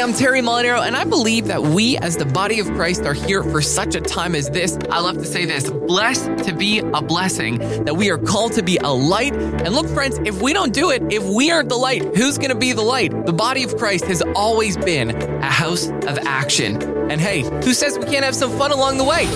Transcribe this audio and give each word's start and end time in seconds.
I'm 0.00 0.12
Terry 0.12 0.40
Molinaro, 0.40 0.86
and 0.86 0.96
I 0.96 1.02
believe 1.02 1.48
that 1.48 1.60
we, 1.60 1.98
as 1.98 2.16
the 2.16 2.24
body 2.24 2.60
of 2.60 2.66
Christ, 2.68 3.02
are 3.02 3.14
here 3.14 3.42
for 3.42 3.60
such 3.60 3.96
a 3.96 4.00
time 4.00 4.36
as 4.36 4.48
this. 4.48 4.78
I 4.90 5.00
love 5.00 5.18
to 5.18 5.24
say 5.24 5.44
this 5.44 5.68
blessed 5.70 6.44
to 6.44 6.54
be 6.54 6.78
a 6.78 7.02
blessing, 7.02 7.58
that 7.84 7.96
we 7.96 8.08
are 8.10 8.18
called 8.18 8.52
to 8.52 8.62
be 8.62 8.76
a 8.76 8.88
light. 8.88 9.34
And 9.34 9.74
look, 9.74 9.88
friends, 9.88 10.18
if 10.24 10.40
we 10.40 10.52
don't 10.52 10.72
do 10.72 10.90
it, 10.90 11.02
if 11.12 11.24
we 11.24 11.50
aren't 11.50 11.68
the 11.68 11.76
light, 11.76 12.14
who's 12.14 12.38
going 12.38 12.50
to 12.50 12.56
be 12.56 12.72
the 12.72 12.82
light? 12.82 13.26
The 13.26 13.32
body 13.32 13.64
of 13.64 13.76
Christ 13.76 14.04
has 14.04 14.22
always 14.36 14.76
been 14.76 15.10
a 15.10 15.50
house 15.50 15.88
of 15.88 16.18
action. 16.18 16.80
And 17.10 17.20
hey, 17.20 17.40
who 17.64 17.72
says 17.72 17.98
we 17.98 18.04
can't 18.04 18.24
have 18.24 18.36
some 18.36 18.56
fun 18.56 18.70
along 18.70 18.98
the 18.98 19.04
way? 19.04 19.26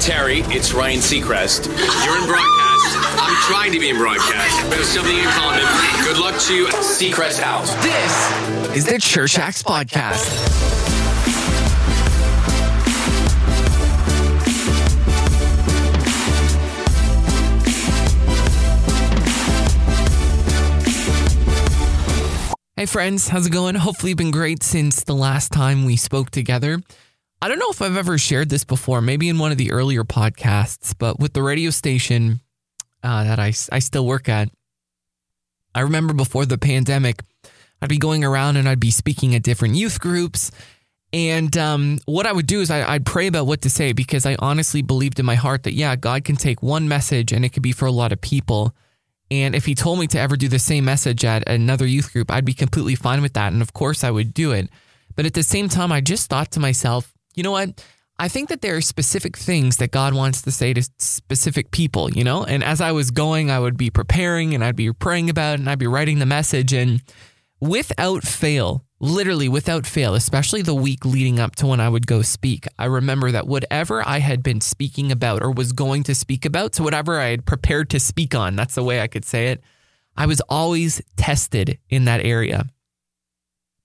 Terry, 0.00 0.40
it's 0.48 0.74
Ryan 0.74 1.00
Seacrest. 1.00 1.66
You're 2.04 2.18
in 2.18 2.26
broadcast. 2.26 2.69
I'm 2.82 3.36
trying 3.42 3.72
to 3.72 3.78
be 3.78 3.90
in 3.90 3.96
broadcast. 3.96 4.64
We 4.64 4.76
have 4.76 4.84
something 4.84 5.16
in 5.16 5.28
common. 5.30 5.60
Good 6.04 6.18
luck 6.18 6.40
to 6.42 6.54
you. 6.54 6.66
Seacrest 6.66 7.40
House. 7.40 7.74
This 7.82 8.76
is 8.76 8.86
the 8.86 8.98
Church 8.98 9.38
Acts 9.38 9.62
Podcast. 9.62 10.70
Hey 22.76 22.86
friends, 22.86 23.28
how's 23.28 23.46
it 23.46 23.52
going? 23.52 23.74
Hopefully, 23.74 24.12
you've 24.12 24.16
been 24.16 24.30
great 24.30 24.62
since 24.62 25.04
the 25.04 25.14
last 25.14 25.52
time 25.52 25.84
we 25.84 25.96
spoke 25.96 26.30
together. 26.30 26.80
I 27.42 27.48
don't 27.48 27.58
know 27.58 27.70
if 27.70 27.82
I've 27.82 27.96
ever 27.96 28.16
shared 28.16 28.48
this 28.48 28.64
before, 28.64 29.02
maybe 29.02 29.28
in 29.28 29.38
one 29.38 29.52
of 29.52 29.58
the 29.58 29.70
earlier 29.70 30.02
podcasts, 30.02 30.94
but 30.98 31.20
with 31.20 31.34
the 31.34 31.42
radio 31.42 31.68
station 31.68 32.40
uh, 33.02 33.24
that 33.24 33.38
I, 33.38 33.52
I 33.72 33.78
still 33.78 34.06
work 34.06 34.28
at, 34.28 34.50
I 35.74 35.80
remember 35.80 36.14
before 36.14 36.46
the 36.46 36.58
pandemic, 36.58 37.22
I'd 37.80 37.88
be 37.88 37.98
going 37.98 38.24
around 38.24 38.56
and 38.56 38.68
I'd 38.68 38.80
be 38.80 38.90
speaking 38.90 39.34
at 39.34 39.42
different 39.42 39.74
youth 39.74 40.00
groups. 40.00 40.50
And 41.12 41.56
um, 41.56 41.98
what 42.06 42.26
I 42.26 42.32
would 42.32 42.46
do 42.46 42.60
is 42.60 42.70
I, 42.70 42.88
I'd 42.88 43.06
pray 43.06 43.26
about 43.26 43.46
what 43.46 43.62
to 43.62 43.70
say 43.70 43.92
because 43.92 44.26
I 44.26 44.36
honestly 44.38 44.82
believed 44.82 45.18
in 45.18 45.26
my 45.26 45.34
heart 45.34 45.64
that, 45.64 45.74
yeah, 45.74 45.96
God 45.96 46.24
can 46.24 46.36
take 46.36 46.62
one 46.62 46.88
message 46.88 47.32
and 47.32 47.44
it 47.44 47.50
could 47.50 47.62
be 47.62 47.72
for 47.72 47.86
a 47.86 47.92
lot 47.92 48.12
of 48.12 48.20
people. 48.20 48.74
And 49.30 49.54
if 49.54 49.64
he 49.64 49.74
told 49.74 49.98
me 49.98 50.06
to 50.08 50.18
ever 50.18 50.36
do 50.36 50.48
the 50.48 50.58
same 50.58 50.84
message 50.84 51.24
at 51.24 51.48
another 51.48 51.86
youth 51.86 52.12
group, 52.12 52.30
I'd 52.30 52.44
be 52.44 52.54
completely 52.54 52.96
fine 52.96 53.22
with 53.22 53.34
that. 53.34 53.52
And 53.52 53.62
of 53.62 53.72
course, 53.72 54.04
I 54.04 54.10
would 54.10 54.34
do 54.34 54.52
it. 54.52 54.68
But 55.16 55.26
at 55.26 55.34
the 55.34 55.42
same 55.42 55.68
time, 55.68 55.92
I 55.92 56.00
just 56.00 56.28
thought 56.28 56.50
to 56.52 56.60
myself, 56.60 57.12
you 57.34 57.42
know 57.42 57.52
what? 57.52 57.84
I 58.20 58.28
think 58.28 58.50
that 58.50 58.60
there 58.60 58.76
are 58.76 58.82
specific 58.82 59.34
things 59.34 59.78
that 59.78 59.92
God 59.92 60.12
wants 60.12 60.42
to 60.42 60.50
say 60.50 60.74
to 60.74 60.82
specific 60.98 61.70
people, 61.70 62.10
you 62.10 62.22
know? 62.22 62.44
And 62.44 62.62
as 62.62 62.82
I 62.82 62.92
was 62.92 63.10
going, 63.10 63.50
I 63.50 63.58
would 63.58 63.78
be 63.78 63.88
preparing 63.88 64.54
and 64.54 64.62
I'd 64.62 64.76
be 64.76 64.92
praying 64.92 65.30
about 65.30 65.54
it 65.54 65.60
and 65.60 65.70
I'd 65.70 65.78
be 65.78 65.86
writing 65.86 66.18
the 66.18 66.26
message. 66.26 66.74
And 66.74 67.02
without 67.60 68.22
fail, 68.24 68.84
literally 69.00 69.48
without 69.48 69.86
fail, 69.86 70.14
especially 70.14 70.60
the 70.60 70.74
week 70.74 71.06
leading 71.06 71.40
up 71.40 71.56
to 71.56 71.66
when 71.66 71.80
I 71.80 71.88
would 71.88 72.06
go 72.06 72.20
speak, 72.20 72.66
I 72.78 72.84
remember 72.84 73.30
that 73.30 73.46
whatever 73.46 74.06
I 74.06 74.18
had 74.18 74.42
been 74.42 74.60
speaking 74.60 75.10
about 75.10 75.42
or 75.42 75.50
was 75.50 75.72
going 75.72 76.02
to 76.02 76.14
speak 76.14 76.44
about, 76.44 76.74
so 76.74 76.84
whatever 76.84 77.18
I 77.18 77.28
had 77.28 77.46
prepared 77.46 77.88
to 77.88 77.98
speak 77.98 78.34
on, 78.34 78.54
that's 78.54 78.74
the 78.74 78.84
way 78.84 79.00
I 79.00 79.06
could 79.06 79.24
say 79.24 79.46
it, 79.46 79.62
I 80.14 80.26
was 80.26 80.42
always 80.42 81.00
tested 81.16 81.78
in 81.88 82.04
that 82.04 82.20
area. 82.20 82.66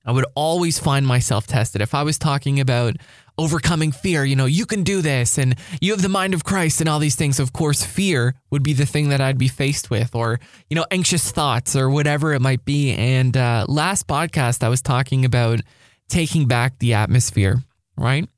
I 0.06 0.12
would 0.12 0.26
always 0.36 0.80
find 0.80 1.06
myself 1.06 1.48
tested. 1.48 1.82
If 1.82 1.94
I 1.94 2.04
was 2.04 2.18
talking 2.18 2.60
about 2.60 2.96
overcoming 3.38 3.92
fear, 3.92 4.24
you 4.24 4.36
know, 4.36 4.46
you 4.46 4.66
can 4.66 4.84
do 4.84 5.02
this 5.02 5.38
and 5.38 5.56
you 5.82 5.92
have 5.92 6.02
the 6.02 6.10
mind 6.10 6.34
of 6.34 6.44
Christ 6.44 6.80
and 6.80 6.90
all 6.90 7.00
these 7.00 7.16
things, 7.16 7.40
of 7.40 7.54
course, 7.54 7.84
fear 7.84 8.36
would 8.52 8.64
be 8.64 8.74
the 8.74 8.86
thing 8.86 9.10
that 9.10 9.22
I'd 9.22 9.38
be 9.38 9.48
faced 9.48 9.90
with, 9.90 10.16
or, 10.16 10.40
you 10.70 10.76
know, 10.76 10.86
anxious 10.92 11.32
thoughts 11.32 11.76
or 11.76 11.90
whatever 11.90 12.34
it 12.34 12.42
might 12.42 12.64
be. 12.66 12.94
And 12.94 13.36
uh, 13.36 13.66
last 13.68 14.08
podcast, 14.08 14.64
I 14.64 14.70
was 14.70 14.82
talking 14.82 15.26
about 15.26 15.62
taking 16.08 16.48
back 16.48 16.80
the 16.80 16.94
atmosphere, 16.94 17.64
right? 17.98 18.30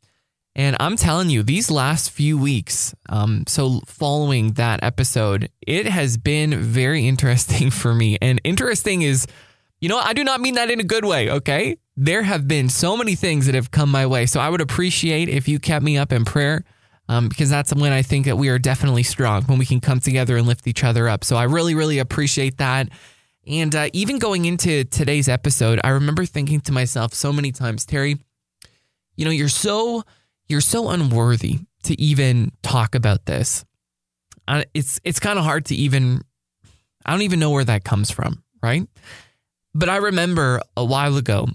And 0.55 0.75
I'm 0.79 0.95
telling 0.95 1.29
you, 1.29 1.43
these 1.43 1.69
last 1.69 2.09
few 2.09 2.35
weeks, 2.35 2.95
um, 3.09 3.43
so 3.47 3.81
following 3.85 4.53
that 4.53 4.81
episode, 4.81 5.51
it 5.61 5.85
has 5.85 6.17
been 6.17 6.59
very 6.59 7.07
interesting 7.07 7.69
for 7.69 7.93
me. 7.93 8.17
And 8.21 8.41
interesting 8.43 9.03
is, 9.03 9.27
you 9.79 9.89
know, 9.89 9.99
I 9.99 10.13
do 10.13 10.23
not 10.23 10.41
mean 10.41 10.55
that 10.55 10.71
in 10.71 10.79
a 10.79 10.83
good 10.83 11.05
way, 11.05 11.29
okay? 11.29 11.77
There 11.95 12.23
have 12.23 12.47
been 12.47 12.69
so 12.69 12.97
many 12.97 13.15
things 13.15 13.45
that 13.45 13.55
have 13.55 13.71
come 13.71 13.89
my 13.89 14.05
way. 14.05 14.25
So 14.25 14.39
I 14.39 14.49
would 14.49 14.61
appreciate 14.61 15.29
if 15.29 15.47
you 15.47 15.59
kept 15.59 15.83
me 15.83 15.97
up 15.97 16.11
in 16.11 16.25
prayer 16.25 16.63
um, 17.09 17.29
because 17.29 17.49
that's 17.49 17.73
when 17.73 17.91
I 17.91 18.01
think 18.01 18.25
that 18.25 18.37
we 18.37 18.49
are 18.49 18.59
definitely 18.59 19.03
strong, 19.03 19.43
when 19.43 19.57
we 19.57 19.65
can 19.65 19.79
come 19.79 19.99
together 19.99 20.37
and 20.37 20.47
lift 20.47 20.67
each 20.67 20.83
other 20.83 21.07
up. 21.07 21.23
So 21.23 21.35
I 21.35 21.43
really, 21.43 21.75
really 21.75 21.99
appreciate 21.99 22.57
that. 22.57 22.89
And 23.47 23.73
uh, 23.75 23.89
even 23.93 24.19
going 24.19 24.45
into 24.45 24.83
today's 24.83 25.29
episode, 25.29 25.79
I 25.83 25.89
remember 25.89 26.25
thinking 26.25 26.59
to 26.61 26.71
myself 26.73 27.13
so 27.13 27.31
many 27.31 27.51
times, 27.51 27.85
Terry, 27.85 28.17
you 29.15 29.25
know, 29.25 29.31
you're 29.31 29.47
so 29.47 30.03
you're 30.49 30.61
so 30.61 30.89
unworthy 30.89 31.59
to 31.83 31.99
even 31.99 32.51
talk 32.61 32.93
about 32.93 33.25
this. 33.25 33.65
It's 34.73 34.99
it's 35.03 35.19
kind 35.19 35.39
of 35.39 35.45
hard 35.45 35.65
to 35.65 35.75
even 35.75 36.21
I 37.05 37.11
don't 37.11 37.21
even 37.21 37.39
know 37.39 37.51
where 37.51 37.63
that 37.63 37.85
comes 37.85 38.11
from, 38.11 38.43
right? 38.61 38.87
But 39.77 39.89
I 39.89 39.97
remember 39.97 40.59
a 40.75 40.83
while 40.83 41.17
ago, 41.17 41.47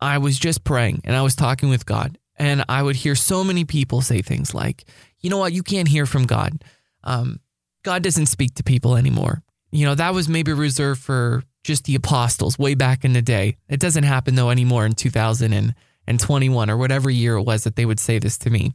I 0.00 0.18
was 0.18 0.36
just 0.36 0.64
praying 0.64 1.02
and 1.04 1.14
I 1.14 1.22
was 1.22 1.36
talking 1.36 1.68
with 1.68 1.86
God, 1.86 2.18
and 2.36 2.64
I 2.68 2.82
would 2.82 2.96
hear 2.96 3.14
so 3.14 3.44
many 3.44 3.64
people 3.64 4.00
say 4.00 4.22
things 4.22 4.54
like, 4.54 4.86
you 5.20 5.30
know 5.30 5.38
what, 5.38 5.52
you 5.52 5.62
can't 5.62 5.86
hear 5.86 6.04
from 6.04 6.26
God. 6.26 6.64
Um, 7.04 7.38
God 7.84 8.02
doesn't 8.02 8.26
speak 8.26 8.56
to 8.56 8.64
people 8.64 8.96
anymore. 8.96 9.44
You 9.70 9.86
know, 9.86 9.94
that 9.94 10.14
was 10.14 10.28
maybe 10.28 10.52
reserved 10.52 11.00
for 11.00 11.44
just 11.62 11.84
the 11.84 11.94
apostles 11.94 12.58
way 12.58 12.74
back 12.74 13.04
in 13.04 13.12
the 13.12 13.22
day. 13.22 13.56
It 13.68 13.78
doesn't 13.78 14.02
happen 14.02 14.34
though 14.34 14.50
anymore 14.50 14.84
in 14.84 14.94
2021 14.94 16.70
or 16.70 16.76
whatever 16.76 17.08
year 17.08 17.36
it 17.36 17.44
was 17.44 17.62
that 17.62 17.76
they 17.76 17.86
would 17.86 18.00
say 18.00 18.18
this 18.18 18.36
to 18.38 18.50
me. 18.50 18.72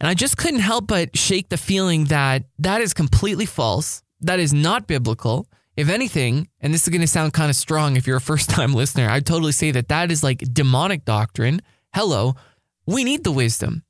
And 0.00 0.08
I 0.08 0.14
just 0.14 0.36
couldn't 0.36 0.60
help 0.60 0.88
but 0.88 1.16
shake 1.16 1.48
the 1.48 1.56
feeling 1.56 2.06
that 2.06 2.42
that 2.58 2.80
is 2.80 2.92
completely 2.92 3.46
false. 3.46 4.02
That 4.20 4.40
is 4.40 4.52
not 4.52 4.88
biblical. 4.88 5.46
If 5.78 5.88
anything, 5.88 6.48
and 6.60 6.74
this 6.74 6.82
is 6.82 6.88
going 6.88 7.02
to 7.02 7.06
sound 7.06 7.34
kind 7.34 7.48
of 7.48 7.54
strong 7.54 7.94
if 7.94 8.04
you're 8.04 8.16
a 8.16 8.20
first 8.20 8.50
time 8.50 8.72
listener, 8.74 9.08
I'd 9.08 9.24
totally 9.24 9.52
say 9.52 9.70
that 9.70 9.86
that 9.86 10.10
is 10.10 10.24
like 10.24 10.40
demonic 10.52 11.04
doctrine. 11.04 11.62
Hello, 11.94 12.34
we 12.84 13.04
need 13.04 13.22
the 13.22 13.30
wisdom. 13.30 13.84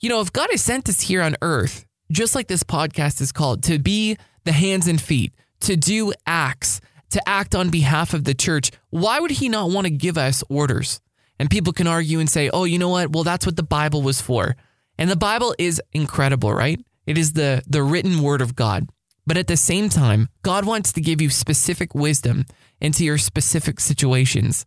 You 0.00 0.08
know, 0.08 0.20
if 0.20 0.32
God 0.32 0.48
has 0.50 0.62
sent 0.62 0.88
us 0.88 1.02
here 1.02 1.22
on 1.22 1.36
earth, 1.40 1.86
just 2.10 2.34
like 2.34 2.48
this 2.48 2.64
podcast 2.64 3.20
is 3.20 3.30
called, 3.30 3.62
to 3.62 3.78
be 3.78 4.16
the 4.42 4.50
hands 4.50 4.88
and 4.88 5.00
feet, 5.00 5.32
to 5.60 5.76
do 5.76 6.12
acts, 6.26 6.80
to 7.10 7.22
act 7.28 7.54
on 7.54 7.70
behalf 7.70 8.14
of 8.14 8.24
the 8.24 8.34
church, 8.34 8.72
why 8.90 9.20
would 9.20 9.30
He 9.30 9.48
not 9.48 9.70
want 9.70 9.86
to 9.86 9.92
give 9.92 10.18
us 10.18 10.42
orders? 10.48 11.00
And 11.38 11.48
people 11.48 11.72
can 11.72 11.86
argue 11.86 12.18
and 12.18 12.28
say, 12.28 12.50
oh, 12.50 12.64
you 12.64 12.80
know 12.80 12.88
what? 12.88 13.12
Well, 13.12 13.22
that's 13.22 13.46
what 13.46 13.54
the 13.54 13.62
Bible 13.62 14.02
was 14.02 14.20
for. 14.20 14.56
And 14.98 15.08
the 15.08 15.14
Bible 15.14 15.54
is 15.56 15.80
incredible, 15.92 16.52
right? 16.52 16.84
It 17.06 17.16
is 17.16 17.34
the, 17.34 17.62
the 17.68 17.84
written 17.84 18.22
word 18.22 18.40
of 18.40 18.56
God. 18.56 18.88
But 19.26 19.36
at 19.36 19.46
the 19.46 19.56
same 19.56 19.88
time, 19.88 20.28
God 20.42 20.64
wants 20.64 20.92
to 20.92 21.00
give 21.00 21.20
you 21.20 21.30
specific 21.30 21.94
wisdom 21.94 22.44
into 22.80 23.04
your 23.04 23.18
specific 23.18 23.78
situations. 23.78 24.66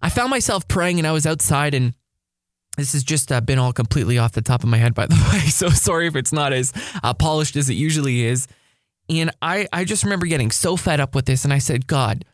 I 0.00 0.10
found 0.10 0.30
myself 0.30 0.68
praying 0.68 0.98
and 0.98 1.06
I 1.06 1.12
was 1.12 1.26
outside, 1.26 1.74
and 1.74 1.94
this 2.76 2.92
has 2.92 3.02
just 3.02 3.32
uh, 3.32 3.40
been 3.40 3.58
all 3.58 3.72
completely 3.72 4.18
off 4.18 4.32
the 4.32 4.42
top 4.42 4.62
of 4.62 4.68
my 4.68 4.76
head, 4.76 4.94
by 4.94 5.06
the 5.06 5.14
way. 5.32 5.40
So 5.40 5.68
sorry 5.70 6.06
if 6.06 6.14
it's 6.14 6.32
not 6.32 6.52
as 6.52 6.72
uh, 7.02 7.14
polished 7.14 7.56
as 7.56 7.68
it 7.68 7.74
usually 7.74 8.24
is. 8.24 8.46
And 9.08 9.30
I, 9.42 9.66
I 9.72 9.84
just 9.84 10.04
remember 10.04 10.26
getting 10.26 10.50
so 10.50 10.76
fed 10.76 11.00
up 11.00 11.14
with 11.14 11.26
this. 11.26 11.44
And 11.44 11.52
I 11.52 11.58
said, 11.58 11.86
God, 11.86 12.24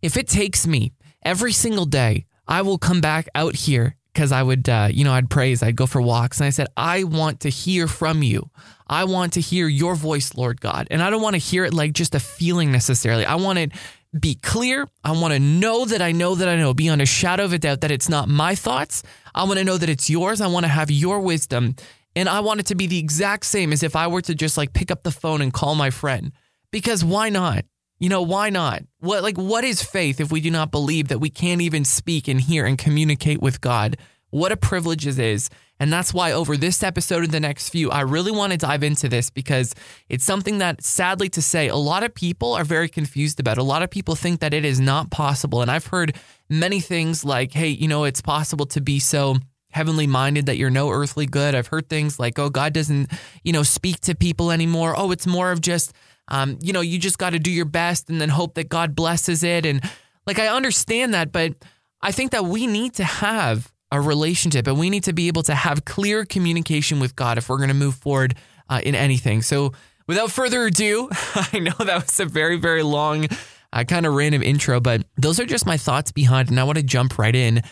if 0.00 0.16
it 0.16 0.28
takes 0.28 0.66
me 0.66 0.92
every 1.24 1.52
single 1.52 1.86
day, 1.86 2.26
I 2.46 2.62
will 2.62 2.78
come 2.78 3.00
back 3.00 3.28
out 3.34 3.54
here 3.54 3.96
because 4.12 4.32
I 4.32 4.42
would, 4.42 4.68
uh, 4.68 4.88
you 4.90 5.04
know, 5.04 5.12
I'd 5.12 5.30
praise, 5.30 5.62
I'd 5.62 5.76
go 5.76 5.86
for 5.86 6.02
walks. 6.02 6.38
And 6.38 6.46
I 6.46 6.50
said, 6.50 6.68
I 6.76 7.04
want 7.04 7.40
to 7.40 7.48
hear 7.48 7.88
from 7.88 8.22
you. 8.22 8.50
I 8.92 9.04
want 9.04 9.32
to 9.32 9.40
hear 9.40 9.68
your 9.68 9.94
voice, 9.94 10.34
Lord 10.34 10.60
God. 10.60 10.86
And 10.90 11.02
I 11.02 11.08
don't 11.08 11.22
want 11.22 11.32
to 11.32 11.38
hear 11.38 11.64
it 11.64 11.72
like 11.72 11.94
just 11.94 12.14
a 12.14 12.20
feeling 12.20 12.70
necessarily. 12.70 13.24
I 13.24 13.36
want 13.36 13.58
it 13.58 13.72
be 14.20 14.34
clear. 14.34 14.86
I 15.02 15.12
want 15.12 15.32
to 15.32 15.40
know 15.40 15.86
that 15.86 16.02
I 16.02 16.12
know 16.12 16.34
that 16.34 16.46
I 16.46 16.56
know, 16.56 16.74
beyond 16.74 17.00
a 17.00 17.06
shadow 17.06 17.44
of 17.44 17.54
a 17.54 17.58
doubt 17.58 17.80
that 17.80 17.90
it's 17.90 18.10
not 18.10 18.28
my 18.28 18.54
thoughts. 18.54 19.02
I 19.34 19.44
want 19.44 19.58
to 19.58 19.64
know 19.64 19.78
that 19.78 19.88
it's 19.88 20.10
yours. 20.10 20.42
I 20.42 20.46
want 20.48 20.64
to 20.64 20.68
have 20.68 20.90
your 20.90 21.20
wisdom. 21.20 21.74
And 22.14 22.28
I 22.28 22.40
want 22.40 22.60
it 22.60 22.66
to 22.66 22.74
be 22.74 22.86
the 22.86 22.98
exact 22.98 23.46
same 23.46 23.72
as 23.72 23.82
if 23.82 23.96
I 23.96 24.08
were 24.08 24.20
to 24.20 24.34
just 24.34 24.58
like 24.58 24.74
pick 24.74 24.90
up 24.90 25.04
the 25.04 25.10
phone 25.10 25.40
and 25.40 25.54
call 25.54 25.74
my 25.74 25.88
friend. 25.88 26.30
Because 26.70 27.02
why 27.02 27.30
not? 27.30 27.64
You 27.98 28.10
know, 28.10 28.20
why 28.20 28.50
not? 28.50 28.82
What 29.00 29.22
like 29.22 29.38
what 29.38 29.64
is 29.64 29.82
faith 29.82 30.20
if 30.20 30.30
we 30.30 30.42
do 30.42 30.50
not 30.50 30.70
believe 30.70 31.08
that 31.08 31.20
we 31.20 31.30
can't 31.30 31.62
even 31.62 31.86
speak 31.86 32.28
and 32.28 32.38
hear 32.38 32.66
and 32.66 32.76
communicate 32.76 33.40
with 33.40 33.62
God? 33.62 33.96
What 34.32 34.50
a 34.50 34.56
privilege 34.56 35.06
it 35.06 35.18
is. 35.18 35.50
And 35.78 35.92
that's 35.92 36.14
why 36.14 36.32
over 36.32 36.56
this 36.56 36.82
episode 36.82 37.22
and 37.22 37.32
the 37.32 37.38
next 37.38 37.68
few, 37.68 37.90
I 37.90 38.00
really 38.00 38.30
want 38.30 38.52
to 38.52 38.58
dive 38.58 38.82
into 38.82 39.06
this 39.06 39.28
because 39.28 39.74
it's 40.08 40.24
something 40.24 40.56
that, 40.56 40.82
sadly 40.82 41.28
to 41.28 41.42
say, 41.42 41.68
a 41.68 41.76
lot 41.76 42.02
of 42.02 42.14
people 42.14 42.54
are 42.54 42.64
very 42.64 42.88
confused 42.88 43.38
about. 43.38 43.58
A 43.58 43.62
lot 43.62 43.82
of 43.82 43.90
people 43.90 44.14
think 44.14 44.40
that 44.40 44.54
it 44.54 44.64
is 44.64 44.80
not 44.80 45.10
possible. 45.10 45.60
And 45.60 45.70
I've 45.70 45.88
heard 45.88 46.16
many 46.48 46.80
things 46.80 47.26
like, 47.26 47.52
hey, 47.52 47.68
you 47.68 47.88
know, 47.88 48.04
it's 48.04 48.22
possible 48.22 48.64
to 48.66 48.80
be 48.80 49.00
so 49.00 49.36
heavenly 49.70 50.06
minded 50.06 50.46
that 50.46 50.56
you're 50.56 50.70
no 50.70 50.88
earthly 50.88 51.26
good. 51.26 51.54
I've 51.54 51.66
heard 51.66 51.90
things 51.90 52.18
like, 52.18 52.38
oh, 52.38 52.48
God 52.48 52.72
doesn't, 52.72 53.10
you 53.44 53.52
know, 53.52 53.62
speak 53.62 54.00
to 54.00 54.14
people 54.14 54.50
anymore. 54.50 54.94
Oh, 54.96 55.10
it's 55.10 55.26
more 55.26 55.52
of 55.52 55.60
just, 55.60 55.92
um, 56.28 56.58
you 56.62 56.72
know, 56.72 56.80
you 56.80 56.98
just 56.98 57.18
got 57.18 57.30
to 57.30 57.38
do 57.38 57.50
your 57.50 57.66
best 57.66 58.08
and 58.08 58.18
then 58.18 58.30
hope 58.30 58.54
that 58.54 58.70
God 58.70 58.94
blesses 58.94 59.42
it. 59.42 59.66
And 59.66 59.82
like, 60.26 60.38
I 60.38 60.46
understand 60.46 61.12
that, 61.12 61.32
but 61.32 61.54
I 62.00 62.12
think 62.12 62.30
that 62.30 62.44
we 62.44 62.66
need 62.66 62.94
to 62.94 63.04
have 63.04 63.71
a 63.92 64.00
relationship 64.00 64.66
and 64.66 64.78
we 64.78 64.90
need 64.90 65.04
to 65.04 65.12
be 65.12 65.28
able 65.28 65.42
to 65.44 65.54
have 65.54 65.84
clear 65.84 66.24
communication 66.24 66.98
with 66.98 67.14
God 67.14 67.38
if 67.38 67.48
we're 67.48 67.58
going 67.58 67.68
to 67.68 67.74
move 67.74 67.94
forward 67.94 68.34
uh, 68.68 68.80
in 68.82 68.94
anything. 68.94 69.42
So, 69.42 69.74
without 70.08 70.32
further 70.32 70.64
ado, 70.64 71.08
I 71.52 71.58
know 71.58 71.74
that 71.78 72.06
was 72.06 72.18
a 72.18 72.24
very, 72.24 72.56
very 72.56 72.82
long, 72.82 73.28
uh, 73.72 73.84
kind 73.84 74.06
of 74.06 74.14
random 74.14 74.42
intro, 74.42 74.80
but 74.80 75.04
those 75.16 75.38
are 75.38 75.44
just 75.44 75.66
my 75.66 75.76
thoughts 75.76 76.10
behind 76.10 76.48
it. 76.48 76.52
And 76.52 76.58
I 76.58 76.64
want 76.64 76.78
to 76.78 76.82
jump 76.82 77.18
right 77.18 77.36
in. 77.36 77.62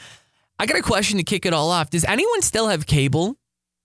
I 0.58 0.66
got 0.66 0.78
a 0.78 0.82
question 0.82 1.16
to 1.16 1.24
kick 1.24 1.46
it 1.46 1.54
all 1.54 1.70
off. 1.70 1.88
Does 1.88 2.04
anyone 2.04 2.42
still 2.42 2.68
have 2.68 2.86
cable? 2.86 3.36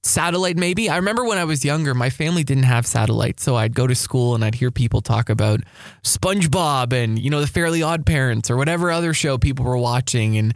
Satellite, 0.04 0.58
maybe? 0.58 0.90
I 0.90 0.98
remember 0.98 1.24
when 1.24 1.38
I 1.38 1.46
was 1.46 1.66
younger, 1.66 1.96
my 1.96 2.10
family 2.12 2.44
didn't 2.44 2.64
have 2.66 2.86
satellite. 2.86 3.40
So 3.40 3.56
I'd 3.56 3.74
go 3.74 3.88
to 3.88 3.96
school 3.96 4.36
and 4.36 4.44
I'd 4.44 4.54
hear 4.54 4.70
people 4.70 5.02
talk 5.02 5.30
about 5.30 5.62
SpongeBob 6.04 6.94
and, 6.94 7.18
you 7.18 7.32
know, 7.32 7.42
the 7.42 7.48
Fairly 7.48 7.82
Odd 7.82 8.06
Parents 8.06 8.52
or 8.52 8.58
whatever 8.58 8.92
other 8.92 9.16
show 9.16 9.40
people 9.40 9.66
were 9.66 9.78
watching. 9.78 10.38
And 10.38 10.54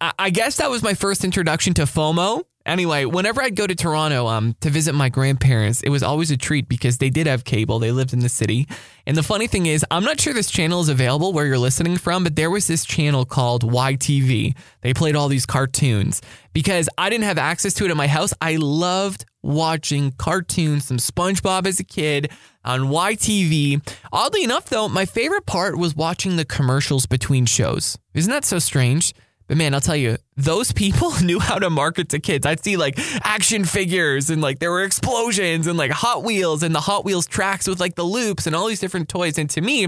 I 0.00 0.30
guess 0.30 0.56
that 0.56 0.70
was 0.70 0.82
my 0.82 0.94
first 0.94 1.24
introduction 1.24 1.74
to 1.74 1.82
FOMO. 1.82 2.44
Anyway, 2.66 3.04
whenever 3.04 3.40
I'd 3.40 3.54
go 3.54 3.66
to 3.66 3.76
Toronto 3.76 4.26
um, 4.26 4.56
to 4.60 4.70
visit 4.70 4.92
my 4.92 5.08
grandparents, 5.08 5.82
it 5.82 5.88
was 5.88 6.02
always 6.02 6.32
a 6.32 6.36
treat 6.36 6.68
because 6.68 6.98
they 6.98 7.10
did 7.10 7.28
have 7.28 7.44
cable. 7.44 7.78
They 7.78 7.92
lived 7.92 8.12
in 8.12 8.18
the 8.18 8.28
city. 8.28 8.66
And 9.06 9.16
the 9.16 9.22
funny 9.22 9.46
thing 9.46 9.66
is, 9.66 9.86
I'm 9.88 10.02
not 10.02 10.20
sure 10.20 10.34
this 10.34 10.50
channel 10.50 10.80
is 10.80 10.88
available 10.88 11.32
where 11.32 11.46
you're 11.46 11.58
listening 11.58 11.96
from, 11.96 12.24
but 12.24 12.34
there 12.34 12.50
was 12.50 12.66
this 12.66 12.84
channel 12.84 13.24
called 13.24 13.62
YTV. 13.62 14.56
They 14.80 14.94
played 14.94 15.14
all 15.14 15.28
these 15.28 15.46
cartoons 15.46 16.20
because 16.52 16.88
I 16.98 17.08
didn't 17.08 17.24
have 17.24 17.38
access 17.38 17.72
to 17.74 17.84
it 17.84 17.90
at 17.92 17.96
my 17.96 18.08
house. 18.08 18.34
I 18.40 18.56
loved 18.56 19.24
watching 19.44 20.10
cartoons, 20.18 20.86
some 20.86 20.96
SpongeBob 20.96 21.66
as 21.66 21.78
a 21.78 21.84
kid 21.84 22.32
on 22.64 22.80
YTV. 22.80 23.80
Oddly 24.12 24.42
enough, 24.42 24.68
though, 24.68 24.88
my 24.88 25.06
favorite 25.06 25.46
part 25.46 25.78
was 25.78 25.94
watching 25.94 26.34
the 26.34 26.44
commercials 26.44 27.06
between 27.06 27.46
shows. 27.46 27.96
Isn't 28.12 28.32
that 28.32 28.44
so 28.44 28.58
strange? 28.58 29.14
But 29.48 29.56
man, 29.56 29.74
I'll 29.74 29.80
tell 29.80 29.96
you, 29.96 30.16
those 30.36 30.72
people 30.72 31.12
knew 31.22 31.38
how 31.38 31.58
to 31.58 31.70
market 31.70 32.08
to 32.10 32.18
kids. 32.18 32.44
I'd 32.46 32.62
see 32.62 32.76
like 32.76 32.98
action 33.24 33.64
figures 33.64 34.30
and 34.30 34.42
like 34.42 34.58
there 34.58 34.70
were 34.70 34.82
explosions 34.82 35.66
and 35.66 35.78
like 35.78 35.90
Hot 35.92 36.24
Wheels 36.24 36.62
and 36.62 36.74
the 36.74 36.80
Hot 36.80 37.04
Wheels 37.04 37.26
tracks 37.26 37.68
with 37.68 37.80
like 37.80 37.94
the 37.94 38.02
loops 38.02 38.46
and 38.46 38.56
all 38.56 38.66
these 38.66 38.80
different 38.80 39.08
toys. 39.08 39.38
And 39.38 39.48
to 39.50 39.60
me, 39.60 39.84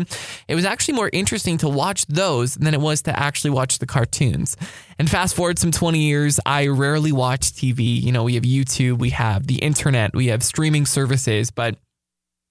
it 0.46 0.54
was 0.54 0.64
actually 0.64 0.94
more 0.94 1.10
interesting 1.12 1.58
to 1.58 1.68
watch 1.68 2.06
those 2.06 2.54
than 2.54 2.72
it 2.72 2.80
was 2.80 3.02
to 3.02 3.18
actually 3.18 3.50
watch 3.50 3.78
the 3.78 3.86
cartoons. 3.86 4.56
And 4.98 5.10
fast 5.10 5.34
forward 5.34 5.58
some 5.58 5.70
20 5.70 5.98
years, 5.98 6.40
I 6.46 6.68
rarely 6.68 7.12
watch 7.12 7.52
TV. 7.52 8.00
You 8.00 8.12
know, 8.12 8.24
we 8.24 8.34
have 8.34 8.44
YouTube, 8.44 8.98
we 8.98 9.10
have 9.10 9.46
the 9.46 9.56
internet, 9.56 10.14
we 10.14 10.28
have 10.28 10.42
streaming 10.42 10.86
services, 10.86 11.50
but 11.50 11.76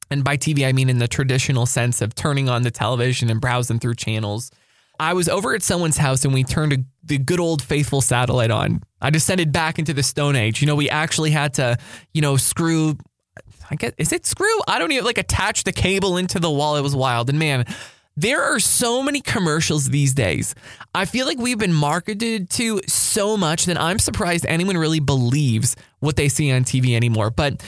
and 0.09 0.24
by 0.24 0.38
TV, 0.38 0.65
I 0.65 0.71
mean 0.71 0.89
in 0.89 1.00
the 1.00 1.07
traditional 1.07 1.65
sense 1.65 2.01
of 2.01 2.15
turning 2.15 2.48
on 2.48 2.62
the 2.62 2.71
television 2.71 3.30
and 3.30 3.42
browsing 3.42 3.80
through 3.80 3.95
channels. 3.95 4.51
I 4.99 5.13
was 5.13 5.29
over 5.29 5.53
at 5.53 5.63
someone's 5.63 5.97
house 5.97 6.25
and 6.25 6.33
we 6.33 6.44
turned 6.44 6.73
a, 6.73 6.77
the 7.03 7.17
good 7.17 7.39
old 7.39 7.61
faithful 7.61 8.01
satellite 8.01 8.51
on. 8.51 8.81
I 9.01 9.09
descended 9.09 9.51
back 9.51 9.79
into 9.79 9.94
the 9.94 10.03
Stone 10.03 10.35
Age. 10.35 10.61
You 10.61 10.67
know, 10.67 10.75
we 10.75 10.89
actually 10.89 11.31
had 11.31 11.53
to, 11.55 11.77
you 12.13 12.21
know, 12.21 12.38
screw. 12.38 12.97
I 13.69 13.75
guess 13.75 13.91
is 13.97 14.11
it 14.11 14.25
screw? 14.25 14.59
I 14.67 14.79
don't 14.79 14.91
even 14.91 15.05
like 15.05 15.17
attach 15.17 15.63
the 15.63 15.71
cable 15.71 16.17
into 16.17 16.39
the 16.39 16.49
wall. 16.49 16.77
It 16.77 16.81
was 16.81 16.95
wild. 16.95 17.29
And 17.29 17.38
man, 17.38 17.65
there 18.15 18.41
are 18.41 18.59
so 18.59 19.03
many 19.03 19.21
commercials 19.21 19.89
these 19.89 20.13
days. 20.13 20.55
I 20.95 21.05
feel 21.05 21.27
like 21.27 21.38
we've 21.38 21.59
been 21.59 21.73
marketed 21.73 22.49
to 22.51 22.81
so 22.88 23.38
much 23.38 23.65
that 23.65 23.79
I'm 23.79 23.99
surprised 23.99 24.45
anyone 24.47 24.77
really 24.77 24.99
believes 24.99 25.75
what 25.99 26.15
they 26.15 26.29
see 26.29 26.51
on 26.51 26.63
TV 26.63 26.95
anymore. 26.95 27.29
But 27.29 27.63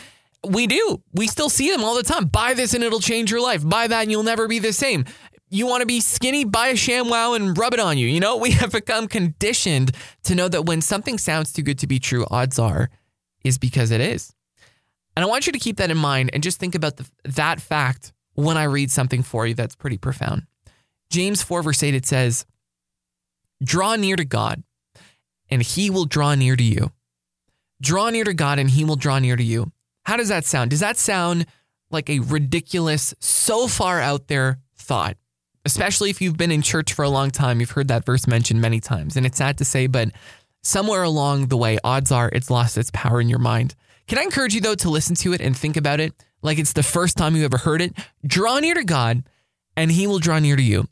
we 0.47 0.65
do. 0.65 1.03
We 1.13 1.27
still 1.27 1.49
see 1.49 1.69
them 1.69 1.83
all 1.83 1.95
the 1.95 2.03
time. 2.03 2.25
Buy 2.25 2.55
this 2.55 2.73
and 2.73 2.83
it'll 2.83 3.01
change 3.01 3.29
your 3.29 3.41
life. 3.41 3.67
Buy 3.67 3.87
that 3.87 4.03
and 4.03 4.11
you'll 4.11 4.23
never 4.23 4.47
be 4.47 4.57
the 4.57 4.73
same 4.73 5.05
you 5.49 5.65
want 5.67 5.81
to 5.81 5.87
be 5.87 5.99
skinny, 5.99 6.45
buy 6.45 6.67
a 6.67 6.73
ShamWow 6.73 7.35
and 7.35 7.57
rub 7.57 7.73
it 7.73 7.79
on 7.79 7.97
you. 7.97 8.07
You 8.07 8.19
know, 8.19 8.37
we 8.37 8.51
have 8.61 8.71
become 8.71 9.07
conditioned 9.07 9.91
to 10.23 10.35
know 10.35 10.47
that 10.47 10.65
when 10.65 10.81
something 10.81 11.17
sounds 11.17 11.51
too 11.51 11.63
good 11.63 11.79
to 11.79 11.87
be 11.87 11.99
true, 11.99 12.25
odds 12.29 12.59
are 12.59 12.89
is 13.43 13.57
because 13.57 13.91
it 13.91 14.01
is. 14.01 14.33
And 15.15 15.23
I 15.23 15.27
want 15.27 15.47
you 15.47 15.53
to 15.53 15.59
keep 15.59 15.77
that 15.77 15.91
in 15.91 15.97
mind 15.97 16.29
and 16.33 16.43
just 16.43 16.59
think 16.59 16.75
about 16.75 16.97
the, 16.97 17.09
that 17.23 17.59
fact 17.59 18.13
when 18.35 18.57
I 18.57 18.63
read 18.63 18.91
something 18.91 19.23
for 19.23 19.45
you 19.45 19.53
that's 19.53 19.75
pretty 19.75 19.97
profound. 19.97 20.43
James 21.09 21.41
4, 21.41 21.63
verse 21.63 21.81
8, 21.83 21.95
it 21.95 22.05
says, 22.05 22.45
Draw 23.63 23.95
near 23.95 24.15
to 24.15 24.25
God, 24.25 24.63
and 25.49 25.61
he 25.61 25.89
will 25.89 26.05
draw 26.05 26.35
near 26.35 26.55
to 26.55 26.63
you. 26.63 26.91
Draw 27.81 28.11
near 28.11 28.23
to 28.23 28.33
God, 28.33 28.59
and 28.59 28.69
he 28.69 28.85
will 28.85 28.95
draw 28.95 29.19
near 29.19 29.35
to 29.35 29.43
you. 29.43 29.71
How 30.03 30.15
does 30.15 30.29
that 30.29 30.45
sound? 30.45 30.69
Does 30.69 30.79
that 30.79 30.97
sound 30.97 31.47
like 31.91 32.09
a 32.09 32.19
ridiculous, 32.19 33.13
so 33.19 33.67
far 33.67 33.99
out 33.99 34.27
there 34.27 34.59
thought? 34.75 35.17
Especially 35.65 36.09
if 36.09 36.21
you've 36.21 36.37
been 36.37 36.51
in 36.51 36.61
church 36.61 36.93
for 36.93 37.03
a 37.03 37.09
long 37.09 37.31
time. 37.31 37.59
You've 37.59 37.71
heard 37.71 37.89
that 37.89 38.05
verse 38.05 38.27
mentioned 38.27 38.61
many 38.61 38.79
times. 38.79 39.15
And 39.15 39.25
it's 39.25 39.37
sad 39.37 39.57
to 39.57 39.65
say, 39.65 39.87
but 39.87 40.09
somewhere 40.63 41.03
along 41.03 41.47
the 41.47 41.57
way, 41.57 41.77
odds 41.83 42.11
are 42.11 42.29
it's 42.33 42.49
lost 42.49 42.77
its 42.77 42.91
power 42.93 43.19
in 43.21 43.29
your 43.29 43.39
mind. 43.39 43.75
Can 44.07 44.17
I 44.17 44.23
encourage 44.23 44.55
you, 44.55 44.61
though, 44.61 44.75
to 44.75 44.89
listen 44.89 45.15
to 45.17 45.33
it 45.33 45.41
and 45.41 45.55
think 45.55 45.77
about 45.77 45.99
it 45.99 46.13
like 46.41 46.57
it's 46.57 46.73
the 46.73 46.83
first 46.83 47.15
time 47.17 47.35
you 47.35 47.45
ever 47.45 47.57
heard 47.57 47.81
it? 47.81 47.93
Draw 48.25 48.59
near 48.59 48.73
to 48.73 48.83
God, 48.83 49.23
and 49.77 49.91
He 49.91 50.07
will 50.07 50.19
draw 50.19 50.39
near 50.39 50.55
to 50.55 50.63
you. 50.63 50.87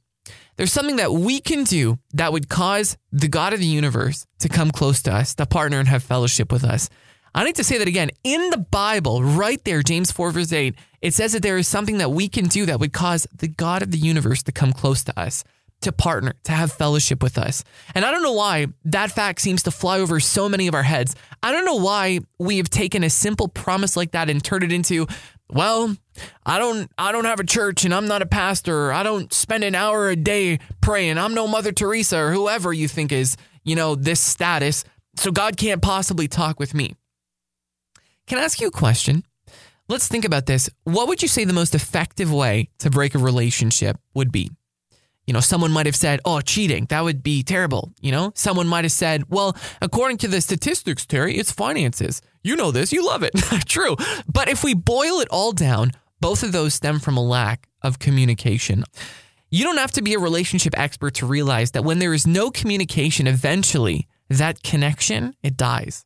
There's 0.56 0.74
something 0.74 0.98
that 0.98 1.12
we 1.12 1.40
can 1.40 1.63
do 1.63 2.00
that 2.13 2.31
would 2.31 2.50
cause 2.50 2.98
the 3.12 3.28
God 3.28 3.54
of 3.54 3.60
the 3.60 3.66
universe 3.66 4.25
to 4.40 4.50
come 4.50 4.72
close 4.72 5.02
to 5.04 5.13
us, 5.13 5.36
to 5.36 5.46
partner 5.46 5.80
and 5.80 5.88
have 5.88 6.04
fellowship 6.04 6.52
with 6.52 6.63
us. 6.63 6.90
I 7.34 7.44
need 7.44 7.56
to 7.56 7.63
say 7.63 7.78
that 7.78 7.88
again. 7.88 8.10
In 8.24 8.50
the 8.50 8.58
Bible, 8.58 9.24
right 9.24 9.63
there, 9.63 9.84
James 9.84 10.12
4, 10.12 10.31
verse 10.31 10.52
8, 10.52 10.75
it 11.02 11.14
says 11.14 11.34
that 11.34 11.44
there 11.44 11.58
is 11.58 11.68
something 11.68 12.00
that 12.00 12.12
we 12.12 12.28
can 12.28 12.46
do 12.46 12.66
that 12.66 12.80
would 12.80 12.94
cause 12.94 13.28
the 13.36 13.48
God 13.48 13.82
of 13.82 13.92
the 13.92 13.98
universe 13.98 14.44
to 14.44 14.52
come 14.52 14.74
close 14.74 15.04
to 15.04 15.20
us, 15.20 15.44
to 15.82 15.92
partner, 15.92 16.34
to 16.46 16.52
have 16.52 16.72
fellowship 16.72 17.22
with 17.22 17.38
us. 17.38 17.64
And 17.94 18.04
I 18.04 18.12
don't 18.12 18.24
know 18.24 18.34
why 18.34 18.68
that 18.86 19.12
fact 19.12 19.42
seems 19.42 19.64
to 19.64 19.72
fly 19.72 20.00
over 20.00 20.20
so 20.20 20.50
many 20.50 20.68
of 20.68 20.74
our 20.74 20.84
heads. 20.84 21.16
I 21.44 21.52
don't 21.52 21.66
know 21.66 21.76
why 21.76 22.20
we 22.40 22.58
have 22.58 22.70
taken 22.70 23.04
a 23.04 23.10
simple 23.10 23.48
promise 23.48 23.96
like 23.96 24.12
that 24.12 24.30
and 24.30 24.44
turned 24.44 24.64
it 24.64 24.72
into, 24.72 25.08
well, 25.50 25.96
I 26.46 26.58
don't 26.58 26.92
I 26.98 27.12
don't 27.12 27.26
have 27.26 27.40
a 27.40 27.46
church 27.46 27.86
and 27.86 27.94
I'm 27.94 28.08
not 28.08 28.22
a 28.22 28.26
pastor. 28.26 28.92
I 28.92 29.04
don't 29.04 29.32
spend 29.32 29.64
an 29.64 29.76
hour 29.76 30.10
a 30.10 30.16
day 30.16 30.60
praying. 30.82 31.18
I'm 31.18 31.36
no 31.36 31.48
Mother 31.48 31.72
Teresa 31.72 32.18
or 32.18 32.32
whoever 32.32 32.74
you 32.74 32.88
think 32.88 33.12
is, 33.12 33.38
you 33.64 33.76
know, 33.76 33.96
this 33.96 34.20
status. 34.20 34.84
So 35.16 35.32
God 35.32 35.58
can't 35.58 35.82
possibly 35.82 36.28
talk 36.28 36.60
with 36.60 36.74
me. 36.74 36.96
Can 38.26 38.40
I 38.40 38.44
ask 38.44 38.60
you 38.60 38.68
a 38.68 38.72
question? 38.72 39.24
Let's 39.89 40.10
think 40.10 40.25
about 40.25 40.48
this. 40.48 40.69
What 40.84 41.07
would 41.07 41.22
you 41.22 41.30
say 41.30 41.45
the 41.45 41.54
most 41.54 41.74
effective 41.74 42.31
way 42.31 42.69
to 42.80 42.89
break 42.89 43.16
a 43.16 43.19
relationship 43.19 43.98
would 44.13 44.34
be? 44.34 44.51
You 45.25 45.34
know, 45.34 45.39
someone 45.39 45.72
might 45.72 45.86
have 45.86 45.95
said, 45.95 46.19
oh, 46.25 46.42
cheating, 46.42 46.86
that 46.89 47.04
would 47.04 47.24
be 47.24 47.42
terrible. 47.42 47.94
You 48.01 48.12
know, 48.12 48.31
someone 48.36 48.68
might 48.68 48.84
have 48.84 48.92
said, 48.92 49.30
well, 49.30 49.56
according 49.81 50.18
to 50.19 50.28
the 50.28 50.41
statistics, 50.41 51.06
Terry, 51.06 51.38
it's 51.38 51.51
finances. 51.51 52.22
You 52.44 52.58
know 52.58 52.72
this, 52.72 52.91
you 52.91 53.06
love 53.06 53.24
it. 53.24 53.32
True. 53.65 53.96
But 54.27 54.50
if 54.50 54.62
we 54.63 54.74
boil 54.74 55.20
it 55.20 55.27
all 55.32 55.53
down, 55.53 55.91
both 56.20 56.44
of 56.44 56.51
those 56.51 56.74
stem 56.74 57.00
from 57.00 57.15
a 57.15 57.24
lack 57.24 57.67
of 57.82 58.00
communication. 58.00 58.84
You 59.50 59.63
don't 59.63 59.77
have 59.77 59.91
to 59.94 60.01
be 60.01 60.13
a 60.15 60.20
relationship 60.20 60.77
expert 60.77 61.13
to 61.15 61.25
realize 61.25 61.72
that 61.72 61.86
when 61.86 62.00
there 62.00 62.13
is 62.13 62.27
no 62.27 62.51
communication, 62.51 63.27
eventually 63.27 64.08
that 64.29 64.63
connection, 64.63 65.34
it 65.44 65.56
dies. 65.56 66.03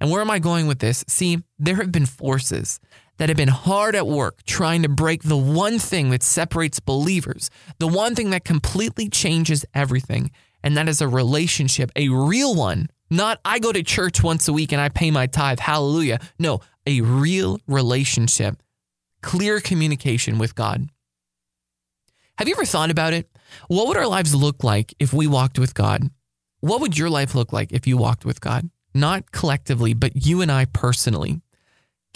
And 0.00 0.10
where 0.10 0.20
am 0.20 0.30
I 0.30 0.38
going 0.38 0.66
with 0.66 0.78
this? 0.78 1.04
See, 1.08 1.42
there 1.58 1.76
have 1.76 1.90
been 1.90 2.06
forces 2.06 2.78
that 3.18 3.28
have 3.28 3.36
been 3.36 3.48
hard 3.48 3.94
at 3.94 4.06
work 4.06 4.42
trying 4.44 4.82
to 4.82 4.88
break 4.88 5.22
the 5.22 5.36
one 5.36 5.78
thing 5.78 6.10
that 6.10 6.22
separates 6.22 6.80
believers, 6.80 7.50
the 7.78 7.88
one 7.88 8.14
thing 8.14 8.30
that 8.30 8.44
completely 8.44 9.08
changes 9.08 9.64
everything. 9.74 10.30
And 10.62 10.76
that 10.76 10.88
is 10.88 11.00
a 11.00 11.08
relationship, 11.08 11.90
a 11.96 12.08
real 12.08 12.54
one. 12.54 12.88
Not 13.10 13.40
I 13.44 13.58
go 13.58 13.72
to 13.72 13.82
church 13.82 14.22
once 14.22 14.48
a 14.48 14.52
week 14.52 14.72
and 14.72 14.80
I 14.80 14.88
pay 14.88 15.10
my 15.10 15.26
tithe. 15.26 15.60
Hallelujah. 15.60 16.18
No, 16.38 16.60
a 16.86 17.00
real 17.00 17.60
relationship, 17.66 18.62
clear 19.22 19.60
communication 19.60 20.38
with 20.38 20.54
God. 20.54 20.88
Have 22.38 22.48
you 22.48 22.54
ever 22.54 22.64
thought 22.64 22.90
about 22.90 23.12
it? 23.12 23.30
What 23.68 23.86
would 23.86 23.96
our 23.96 24.08
lives 24.08 24.34
look 24.34 24.64
like 24.64 24.92
if 24.98 25.12
we 25.12 25.26
walked 25.26 25.58
with 25.58 25.74
God? 25.74 26.10
What 26.60 26.80
would 26.80 26.98
your 26.98 27.10
life 27.10 27.34
look 27.34 27.52
like 27.52 27.72
if 27.72 27.86
you 27.86 27.96
walked 27.96 28.24
with 28.24 28.40
God? 28.40 28.68
not 28.96 29.30
collectively, 29.30 29.94
but 29.94 30.26
you 30.26 30.40
and 30.40 30.50
I 30.50 30.64
personally. 30.64 31.40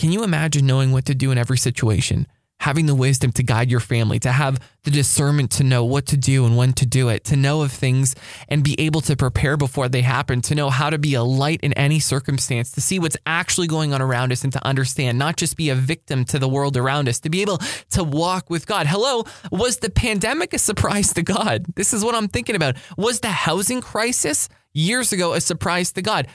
Can 0.00 0.12
you 0.12 0.24
imagine 0.24 0.64
knowing 0.64 0.92
what 0.92 1.04
to 1.04 1.14
do 1.14 1.30
in 1.30 1.36
every 1.36 1.58
situation? 1.58 2.26
Having 2.60 2.86
the 2.86 2.94
wisdom 2.94 3.32
to 3.32 3.42
guide 3.42 3.70
your 3.70 3.80
family, 3.80 4.18
to 4.20 4.32
have 4.32 4.58
the 4.84 4.90
discernment 4.90 5.50
to 5.50 5.62
know 5.62 5.84
what 5.84 6.06
to 6.06 6.16
do 6.16 6.46
and 6.46 6.56
when 6.56 6.72
to 6.72 6.86
do 6.86 7.10
it, 7.10 7.24
to 7.24 7.36
know 7.36 7.60
of 7.60 7.70
things 7.70 8.14
and 8.48 8.64
be 8.64 8.80
able 8.80 9.02
to 9.02 9.14
prepare 9.14 9.58
before 9.58 9.90
they 9.90 10.00
happen, 10.00 10.40
to 10.40 10.54
know 10.54 10.70
how 10.70 10.88
to 10.88 10.96
be 10.96 11.12
a 11.12 11.22
light 11.22 11.60
in 11.62 11.74
any 11.74 12.00
circumstance, 12.00 12.70
to 12.72 12.80
see 12.80 12.98
what's 12.98 13.18
actually 13.26 13.66
going 13.66 13.92
on 13.92 14.00
around 14.00 14.32
us 14.32 14.42
and 14.42 14.54
to 14.54 14.66
understand, 14.66 15.18
not 15.18 15.36
just 15.36 15.54
be 15.54 15.68
a 15.68 15.74
victim 15.74 16.24
to 16.24 16.38
the 16.38 16.48
world 16.48 16.78
around 16.78 17.06
us, 17.06 17.20
to 17.20 17.28
be 17.28 17.42
able 17.42 17.58
to 17.90 18.02
walk 18.02 18.48
with 18.48 18.66
God. 18.66 18.86
Hello, 18.86 19.24
was 19.52 19.80
the 19.80 19.90
pandemic 19.90 20.54
a 20.54 20.58
surprise 20.58 21.12
to 21.12 21.22
God? 21.22 21.66
This 21.76 21.92
is 21.92 22.02
what 22.02 22.14
I'm 22.14 22.28
thinking 22.28 22.56
about. 22.56 22.76
Was 22.96 23.20
the 23.20 23.28
housing 23.28 23.82
crisis 23.82 24.48
years 24.72 25.12
ago 25.12 25.34
a 25.34 25.42
surprise 25.42 25.92
to 25.92 26.00
God? 26.00 26.26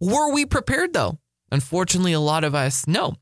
Were 0.00 0.32
we 0.32 0.44
prepared 0.44 0.92
though? 0.92 1.18
Unfortunately, 1.52 2.14
a 2.14 2.20
lot 2.20 2.42
of 2.42 2.54
us 2.54 2.86
no. 2.88 3.14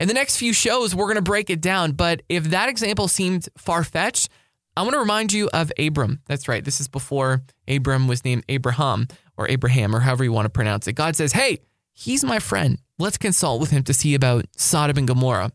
In 0.00 0.08
the 0.08 0.14
next 0.14 0.38
few 0.38 0.52
shows, 0.52 0.94
we're 0.94 1.04
going 1.04 1.16
to 1.16 1.22
break 1.22 1.50
it 1.50 1.60
down. 1.60 1.92
But 1.92 2.22
if 2.28 2.44
that 2.44 2.68
example 2.68 3.06
seemed 3.06 3.48
far 3.56 3.84
fetched, 3.84 4.30
I 4.76 4.82
want 4.82 4.94
to 4.94 4.98
remind 4.98 5.32
you 5.32 5.48
of 5.52 5.70
Abram. 5.78 6.20
That's 6.26 6.48
right. 6.48 6.64
This 6.64 6.80
is 6.80 6.88
before 6.88 7.42
Abram 7.68 8.08
was 8.08 8.24
named 8.24 8.44
Abraham 8.48 9.06
or 9.36 9.48
Abraham 9.48 9.94
or 9.94 10.00
however 10.00 10.24
you 10.24 10.32
want 10.32 10.46
to 10.46 10.50
pronounce 10.50 10.88
it. 10.88 10.94
God 10.94 11.14
says, 11.14 11.32
Hey, 11.32 11.60
he's 11.92 12.24
my 12.24 12.38
friend. 12.38 12.78
Let's 12.98 13.18
consult 13.18 13.60
with 13.60 13.70
him 13.70 13.84
to 13.84 13.94
see 13.94 14.14
about 14.14 14.46
Sodom 14.56 14.96
and 14.96 15.06
Gomorrah 15.06 15.52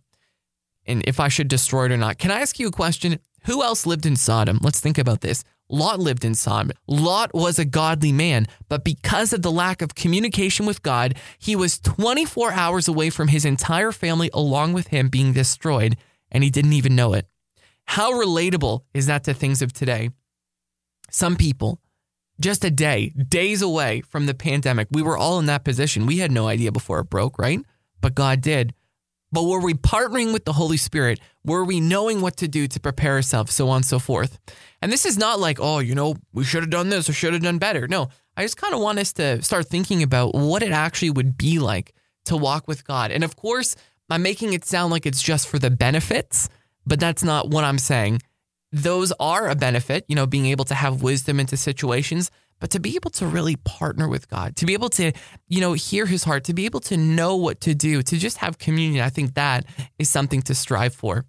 and 0.86 1.04
if 1.08 1.20
I 1.20 1.28
should 1.28 1.48
destroy 1.48 1.86
it 1.86 1.92
or 1.92 1.98
not. 1.98 2.18
Can 2.18 2.32
I 2.32 2.42
ask 2.42 2.60
you 2.60 2.68
a 2.68 2.72
question? 2.72 3.20
Who 3.46 3.64
else 3.64 3.86
lived 3.86 4.06
in 4.06 4.16
Sodom? 4.16 4.60
Let's 4.62 4.80
think 4.80 4.98
about 4.98 5.22
this. 5.22 5.44
Lot 5.70 6.00
lived 6.00 6.26
in 6.26 6.34
Sodom. 6.34 6.72
Lot 6.88 7.34
was 7.34 7.60
a 7.60 7.66
godly 7.66 8.12
man, 8.12 8.48
but 8.68 8.84
because 8.84 9.34
of 9.34 9.44
the 9.44 9.52
lack 9.52 9.82
of 9.82 9.94
communication 9.94 10.66
with 10.66 10.82
God, 10.82 11.16
he 11.38 11.56
was 11.56 11.80
24 11.80 12.52
hours 12.52 12.88
away 12.88 13.12
from 13.12 13.28
his 13.28 13.46
entire 13.46 13.92
family, 13.92 14.32
along 14.34 14.74
with 14.74 14.88
him 14.88 15.10
being 15.10 15.32
destroyed, 15.32 15.96
and 16.32 16.44
he 16.44 16.50
didn't 16.50 16.74
even 16.74 16.96
know 16.96 17.14
it. 17.14 17.28
How 17.86 18.12
relatable 18.12 18.82
is 18.94 19.06
that 19.06 19.24
to 19.26 19.34
things 19.34 19.62
of 19.62 19.72
today? 19.72 20.10
Some 21.12 21.36
people, 21.36 21.80
just 22.40 22.64
a 22.64 22.72
day, 22.72 23.10
days 23.10 23.62
away 23.62 24.02
from 24.02 24.26
the 24.26 24.34
pandemic, 24.34 24.88
we 24.92 25.02
were 25.02 25.18
all 25.18 25.40
in 25.40 25.46
that 25.48 25.64
position. 25.64 26.06
We 26.06 26.18
had 26.18 26.32
no 26.32 26.48
idea 26.48 26.72
before 26.72 27.00
it 27.00 27.10
broke, 27.10 27.38
right? 27.38 27.60
But 28.02 28.16
God 28.16 28.42
did. 28.42 28.74
But 29.32 29.44
were 29.44 29.62
we 29.62 29.74
partnering 29.74 30.34
with 30.34 30.46
the 30.46 30.54
Holy 30.54 30.78
Spirit? 30.78 31.20
Were 31.46 31.64
we 31.64 31.80
knowing 31.80 32.22
what 32.22 32.38
to 32.38 32.48
do 32.48 32.68
to 32.68 32.80
prepare 32.80 33.14
ourselves, 33.14 33.54
so 33.54 33.70
on 33.70 33.78
and 33.78 33.86
so 33.86 34.00
forth? 34.00 34.40
And 34.82 34.92
this 34.92 35.06
is 35.06 35.18
not 35.18 35.40
like, 35.40 35.60
oh, 35.60 35.80
you 35.80 35.94
know, 35.94 36.16
we 36.34 36.44
should 36.44 36.64
have 36.64 36.70
done 36.70 36.90
this 36.90 37.10
or 37.10 37.14
should 37.14 37.34
have 37.34 37.44
done 37.44 37.60
better. 37.60 37.88
No, 37.88 38.10
I 38.36 38.44
just 38.44 38.58
kind 38.58 38.74
of 38.74 38.82
want 38.82 39.00
us 39.00 39.14
to 39.14 39.42
start 39.42 39.68
thinking 39.68 40.02
about 40.02 40.34
what 40.34 40.64
it 40.64 40.72
actually 40.72 41.12
would 41.12 41.38
be 41.38 41.60
like 41.60 41.94
to 42.26 42.38
walk 42.38 42.68
with 42.68 42.86
God. 42.86 43.12
And 43.12 43.24
of 43.24 43.36
course, 43.36 43.76
I'm 44.10 44.24
making 44.24 44.54
it 44.54 44.66
sound 44.66 44.92
like 44.92 45.06
it's 45.06 45.22
just 45.22 45.48
for 45.48 45.60
the 45.60 45.70
benefits, 45.70 46.50
but 46.86 47.00
that's 47.00 47.24
not 47.24 47.50
what 47.50 47.64
I'm 47.64 47.78
saying. 47.78 48.22
Those 48.72 49.12
are 49.20 49.50
a 49.50 49.56
benefit, 49.56 50.06
you 50.08 50.16
know, 50.16 50.26
being 50.26 50.48
able 50.48 50.66
to 50.66 50.76
have 50.76 51.04
wisdom 51.04 51.40
into 51.40 51.58
situations, 51.58 52.32
but 52.60 52.70
to 52.72 52.80
be 52.80 52.96
able 52.96 53.10
to 53.12 53.26
really 53.26 53.56
partner 53.56 54.08
with 54.08 54.28
God, 54.28 54.56
to 54.58 54.66
be 54.66 54.74
able 54.74 54.90
to, 54.90 55.12
you 55.48 55.62
know, 55.62 55.74
hear 55.74 56.06
his 56.06 56.24
heart, 56.24 56.44
to 56.46 56.54
be 56.54 56.66
able 56.66 56.80
to 56.82 56.98
know 56.98 57.36
what 57.36 57.62
to 57.62 57.74
do, 57.74 58.02
to 58.02 58.18
just 58.18 58.38
have 58.38 58.58
communion, 58.58 59.04
I 59.04 59.10
think 59.10 59.36
that 59.36 59.66
is 59.98 60.10
something 60.10 60.42
to 60.44 60.56
strive 60.56 60.94
for. 60.94 61.26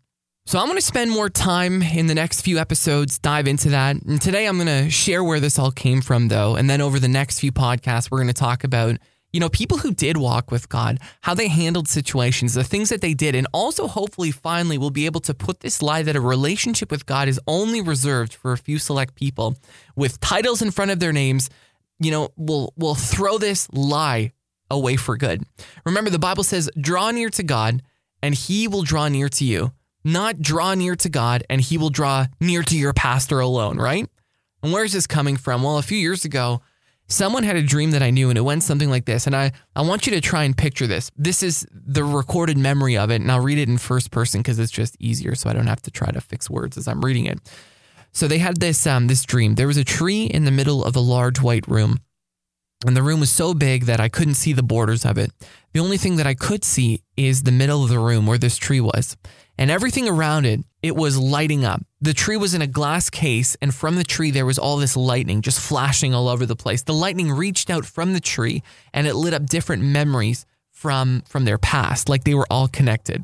So 0.47 0.59
I'm 0.59 0.67
going 0.67 0.79
to 0.79 0.83
spend 0.83 1.11
more 1.11 1.29
time 1.29 1.83
in 1.83 2.07
the 2.07 2.15
next 2.15 2.41
few 2.41 2.59
episodes, 2.59 3.19
dive 3.19 3.47
into 3.47 3.69
that. 3.69 3.97
And 4.03 4.21
today 4.21 4.47
I'm 4.47 4.57
going 4.57 4.85
to 4.85 4.91
share 4.91 5.23
where 5.23 5.39
this 5.39 5.59
all 5.59 5.71
came 5.71 6.01
from, 6.01 6.29
though. 6.29 6.57
And 6.57 6.69
then 6.69 6.81
over 6.81 6.99
the 6.99 7.09
next 7.09 7.39
few 7.39 7.53
podcasts, 7.53 8.11
we're 8.11 8.19
going 8.19 8.29
to 8.29 8.33
talk 8.33 8.65
about, 8.65 8.97
you 9.33 9.41
know, 9.41 9.49
people 9.49 9.79
who 9.79 9.93
did 9.93 10.17
walk 10.17 10.51
with 10.51 10.69
God, 10.69 10.99
how 11.23 11.35
they 11.35 11.49
handled 11.49 11.89
situations, 11.89 12.55
the 12.55 12.65
things 12.65 12.89
that 12.89 13.01
they 13.01 13.15
did. 13.15 13.35
And 13.35 13.47
also, 13.53 13.87
hopefully, 13.87 14.31
finally, 14.31 14.79
we'll 14.79 14.91
be 14.91 15.07
able 15.07 15.21
to 15.23 15.35
put 15.35 15.61
this 15.61 15.83
lie 15.83 16.03
that 16.03 16.17
a 16.17 16.21
relationship 16.21 16.91
with 16.91 17.07
God 17.07 17.29
is 17.29 17.41
only 17.47 17.81
reserved 17.81 18.35
for 18.35 18.53
a 18.53 18.59
few 18.59 18.79
select 18.79 19.15
people 19.15 19.57
with 19.97 20.21
titles 20.21 20.63
in 20.63 20.71
front 20.71 20.91
of 20.91 21.01
their 21.01 21.13
names. 21.13 21.51
You 21.99 22.11
know, 22.11 22.29
we'll, 22.37 22.73
we'll 22.77 22.95
throw 22.95 23.39
this 23.39 23.71
lie 23.73 24.33
away 24.71 24.97
for 24.97 25.17
good. 25.17 25.45
Remember, 25.85 26.11
the 26.11 26.19
Bible 26.19 26.45
says, 26.45 26.71
draw 26.81 27.11
near 27.11 27.31
to 27.31 27.43
God, 27.43 27.83
and 28.23 28.35
he 28.35 28.69
will 28.69 28.83
draw 28.83 29.09
near 29.09 29.29
to 29.29 29.45
you 29.45 29.73
not 30.05 30.41
draw 30.41 30.75
near 30.75 30.97
to 30.97 31.09
God 31.09 31.45
and 31.51 31.61
he 31.61 31.79
will 31.79 31.91
draw 31.91 32.27
near 32.41 32.63
to 32.63 32.77
your 32.77 32.93
pastor 32.93 33.41
alone, 33.41 33.79
right? 33.79 34.09
And 34.63 34.73
where's 34.73 34.93
this 34.93 35.07
coming 35.07 35.37
from? 35.37 35.63
Well, 35.63 35.79
a 35.79 35.83
few 35.83 35.99
years 35.99 36.25
ago, 36.25 36.63
someone 37.11 37.43
had 37.43 37.57
a 37.57 37.63
dream 37.63 37.91
that 37.91 38.03
I 38.03 38.11
knew 38.11 38.31
and 38.31 38.39
it 38.39 38.43
went 38.43 38.63
something 38.63 38.89
like 38.89 39.05
this. 39.05 39.27
And 39.27 39.35
I, 39.37 39.53
I 39.75 39.83
want 39.83 40.07
you 40.07 40.13
to 40.13 40.21
try 40.21 40.45
and 40.45 40.57
picture 40.57 40.87
this. 40.87 41.11
This 41.17 41.43
is 41.43 41.67
the 41.73 42.05
recorded 42.05 42.57
memory 42.57 42.97
of 42.97 43.11
it. 43.11 43.21
And 43.21 43.31
I'll 43.31 43.41
read 43.41 43.59
it 43.59 43.69
in 43.69 43.79
first 43.79 44.11
person 44.11 44.41
because 44.41 44.59
it's 44.59 44.73
just 44.73 44.97
easier 45.01 45.35
so 45.35 45.51
I 45.51 45.53
don't 45.53 45.67
have 45.67 45.83
to 45.83 45.91
try 45.91 46.11
to 46.11 46.21
fix 46.21 46.49
words 46.49 46.79
as 46.79 46.89
I'm 46.89 47.05
reading 47.05 47.27
it. 47.27 47.39
So 48.13 48.27
they 48.27 48.39
had 48.39 48.59
this 48.61 48.87
um, 48.87 49.09
this 49.09 49.25
dream. 49.25 49.57
There 49.57 49.67
was 49.67 49.77
a 49.77 49.85
tree 49.85 50.25
in 50.25 50.45
the 50.45 50.51
middle 50.51 50.85
of 50.85 50.97
a 50.97 51.01
large 51.01 51.41
white 51.41 51.67
room. 51.69 51.99
And 52.87 52.97
the 52.97 53.03
room 53.03 53.21
was 53.21 53.31
so 53.31 53.53
big 53.53 53.85
that 53.85 54.01
I 54.01 54.09
couldn't 54.09 54.35
see 54.35 54.55
the 54.55 54.63
borders 54.63 55.05
of 55.05 55.19
it. 55.19 55.33
The 55.75 55.81
only 55.81 55.99
thing 55.99 56.17
that 56.17 56.27
I 56.27 56.33
could 56.33 56.65
see 56.65 57.03
is 57.15 57.43
the 57.43 57.53
middle 57.53 57.85
of 57.85 57.91
the 57.91 57.99
room 57.99 58.27
where 58.27 58.39
this 58.39 58.57
tree 58.57 58.81
was 58.81 59.19
and 59.61 59.71
everything 59.71 60.09
around 60.09 60.47
it, 60.47 60.61
it 60.83 60.97
was 60.97 61.19
lighting 61.19 61.67
up. 61.67 61.83
The 62.01 62.15
tree 62.15 62.39
was 62.39 62.55
in 62.55 62.63
a 62.63 62.67
glass 62.67 63.11
case, 63.11 63.59
and 63.61 63.75
from 63.75 63.97
the 63.97 64.05
tree, 64.05 64.31
there 64.31 64.47
was 64.47 64.59
all 64.59 64.79
this 64.79 64.97
lightning 64.97 65.43
just 65.43 65.61
flashing 65.61 66.15
all 66.15 66.29
over 66.29 66.47
the 66.47 66.57
place. 66.57 66.83
The 66.83 66.95
lightning 66.95 67.31
reached 67.31 67.69
out 67.69 67.85
from 67.85 68.15
the 68.15 68.21
tree 68.21 68.63
and 68.95 69.07
it 69.07 69.15
lit 69.15 69.35
up 69.35 69.45
different 69.45 69.83
memories 69.83 70.47
from, 70.71 71.23
from 71.29 71.45
their 71.45 71.59
past, 71.59 72.09
like 72.09 72.25
they 72.25 72.35
were 72.35 72.47
all 72.51 72.69
connected. 72.69 73.23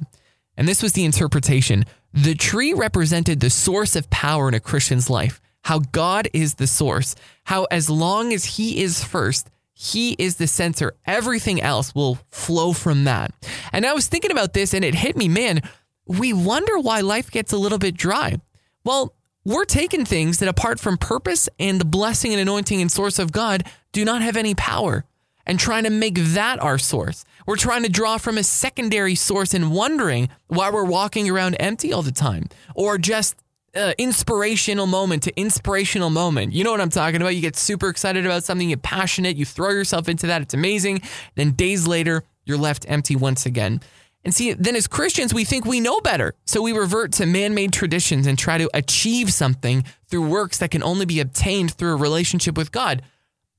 And 0.59 0.69
this 0.69 0.83
was 0.83 0.93
the 0.93 1.07
interpretation. 1.07 1.87
The 2.13 2.35
tree 2.35 2.75
represented 2.75 3.41
the 3.41 3.49
source 3.49 3.97
of 3.97 4.11
power 4.11 4.47
in 4.47 4.55
a 4.55 4.61
Christian's 4.61 5.09
life, 5.09 5.41
how 5.63 5.79
God 5.79 6.29
is 6.35 6.57
the 6.57 6.67
source, 6.67 7.15
how 7.45 7.65
as 7.71 7.89
long 7.89 8.35
as 8.35 8.45
He 8.45 8.83
is 8.83 9.03
first, 9.03 9.49
he 9.79 10.13
is 10.19 10.37
the 10.37 10.47
center. 10.47 10.95
Everything 11.05 11.61
else 11.61 11.95
will 11.95 12.19
flow 12.31 12.73
from 12.73 13.05
that. 13.05 13.33
And 13.75 13.85
I 13.85 13.93
was 13.93 14.07
thinking 14.07 14.31
about 14.31 14.55
this 14.55 14.73
and 14.73 14.83
it 14.83 14.95
hit 14.95 15.19
me, 15.19 15.29
man, 15.29 15.61
we 16.07 16.33
wonder 16.33 16.79
why 16.79 17.01
life 17.01 17.31
gets 17.31 17.53
a 17.53 17.59
little 17.59 17.79
bit 17.79 17.97
dry. 17.97 18.41
Well, 18.85 19.15
we're 19.45 19.65
taking 19.65 20.05
things 20.05 20.39
that, 20.39 20.49
apart 20.49 20.81
from 20.81 20.99
purpose 20.99 21.49
and 21.59 21.81
the 21.81 21.85
blessing 21.85 22.33
and 22.33 22.41
anointing 22.41 22.81
and 22.81 22.91
source 22.91 23.19
of 23.19 23.33
God, 23.33 23.65
do 23.93 24.05
not 24.05 24.23
have 24.23 24.37
any 24.37 24.55
power 24.55 25.05
and 25.47 25.59
trying 25.59 25.85
to 25.85 25.91
make 25.91 26.17
that 26.17 26.61
our 26.61 26.79
source. 26.79 27.25
We're 27.47 27.57
trying 27.57 27.85
to 27.85 27.89
draw 27.89 28.19
from 28.19 28.39
a 28.39 28.43
secondary 28.43 29.15
source 29.15 29.55
and 29.55 29.71
wondering 29.71 30.29
why 30.49 30.71
we're 30.71 30.85
walking 30.85 31.31
around 31.31 31.55
empty 31.61 31.93
all 31.93 32.03
the 32.03 32.11
time 32.11 32.49
or 32.75 32.99
just 32.99 33.37
uh, 33.77 33.93
inspirational 33.99 34.87
moment 34.87 35.23
to 35.25 35.41
inspirational 35.41 36.11
moment. 36.11 36.53
You 36.53 36.65
know 36.65 36.73
what 36.73 36.81
I'm 36.81 36.91
talking 36.91 37.21
about? 37.21 37.35
You 37.37 37.41
get 37.41 37.57
super 37.57 37.89
excited 37.89 38.27
about 38.27 38.43
something, 38.43 38.69
you're 38.69 38.79
passionate, 38.79 39.37
you 39.37 39.45
throw 39.45 39.71
yourself 39.71 40.09
into 40.09 40.27
that, 40.27 40.43
it's 40.43 40.55
amazing. 40.55 41.03
Then 41.37 41.53
days 41.53 41.87
later, 41.87 42.25
you're 42.45 42.59
left 42.59 42.85
empty 42.89 43.15
once 43.15 43.47
again. 43.47 43.81
And 44.27 44.35
see, 44.35 44.55
then 44.55 44.75
as 44.75 44.89
Christians, 44.89 45.33
we 45.33 45.45
think 45.45 45.65
we 45.65 45.79
know 45.79 46.01
better. 46.01 46.35
So 46.47 46.61
we 46.61 46.73
revert 46.73 47.13
to 47.13 47.27
man 47.27 47.55
made 47.55 47.73
traditions 47.73 48.27
and 48.27 48.37
try 48.37 48.59
to 48.59 48.69
achieve 48.75 49.33
something 49.33 49.85
through 50.09 50.29
works 50.29 50.59
that 50.59 50.73
can 50.73 50.83
only 50.83 51.07
be 51.07 51.21
obtained 51.21 51.75
through 51.75 51.93
a 51.93 51.97
relationship 51.97 52.57
with 52.57 52.73
God. 52.73 53.03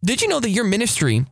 Did 0.04 0.22
you 0.22 0.28
know 0.28 0.42
that 0.42 0.50
your 0.50 0.66
ministry, 0.66 1.26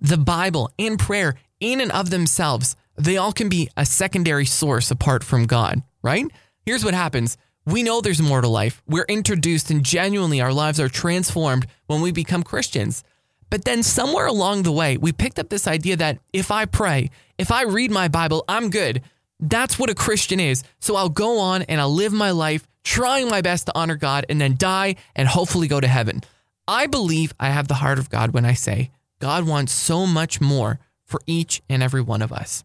the 0.00 0.16
Bible, 0.16 0.70
and 0.78 0.96
prayer, 0.96 1.34
in 1.58 1.80
and 1.80 1.90
of 1.90 2.10
themselves, 2.10 2.76
they 2.94 3.16
all 3.16 3.32
can 3.32 3.48
be 3.48 3.68
a 3.76 3.84
secondary 3.84 4.46
source 4.46 4.92
apart 4.92 5.24
from 5.24 5.46
God, 5.46 5.82
right? 6.04 6.26
Here's 6.64 6.84
what 6.84 6.94
happens. 6.94 7.36
We 7.64 7.82
know 7.82 8.00
there's 8.00 8.22
more 8.22 8.42
to 8.42 8.48
life. 8.48 8.80
We're 8.86 9.06
introduced 9.08 9.72
and 9.72 9.82
genuinely 9.82 10.40
our 10.40 10.52
lives 10.52 10.78
are 10.78 10.88
transformed 10.88 11.66
when 11.88 12.00
we 12.00 12.12
become 12.12 12.44
Christians. 12.44 13.02
But 13.50 13.64
then 13.64 13.82
somewhere 13.82 14.26
along 14.26 14.62
the 14.62 14.70
way, 14.70 14.96
we 14.96 15.10
picked 15.10 15.40
up 15.40 15.48
this 15.48 15.66
idea 15.66 15.96
that 15.96 16.18
if 16.32 16.52
I 16.52 16.64
pray, 16.64 17.10
if 17.38 17.50
I 17.50 17.62
read 17.64 17.90
my 17.90 18.08
Bible, 18.08 18.44
I'm 18.48 18.70
good. 18.70 19.02
That's 19.40 19.78
what 19.78 19.90
a 19.90 19.94
Christian 19.94 20.40
is. 20.40 20.64
So 20.78 20.96
I'll 20.96 21.08
go 21.08 21.38
on 21.38 21.62
and 21.62 21.80
I'll 21.80 21.92
live 21.92 22.12
my 22.12 22.30
life 22.30 22.66
trying 22.82 23.28
my 23.28 23.42
best 23.42 23.66
to 23.66 23.72
honor 23.74 23.96
God 23.96 24.26
and 24.28 24.40
then 24.40 24.56
die 24.56 24.96
and 25.14 25.28
hopefully 25.28 25.68
go 25.68 25.80
to 25.80 25.86
heaven. 25.86 26.22
I 26.68 26.86
believe 26.86 27.34
I 27.38 27.50
have 27.50 27.68
the 27.68 27.74
heart 27.74 27.98
of 27.98 28.10
God 28.10 28.32
when 28.32 28.44
I 28.44 28.54
say 28.54 28.90
God 29.18 29.46
wants 29.46 29.72
so 29.72 30.06
much 30.06 30.40
more 30.40 30.78
for 31.04 31.20
each 31.26 31.62
and 31.68 31.82
every 31.82 32.00
one 32.00 32.22
of 32.22 32.32
us. 32.32 32.64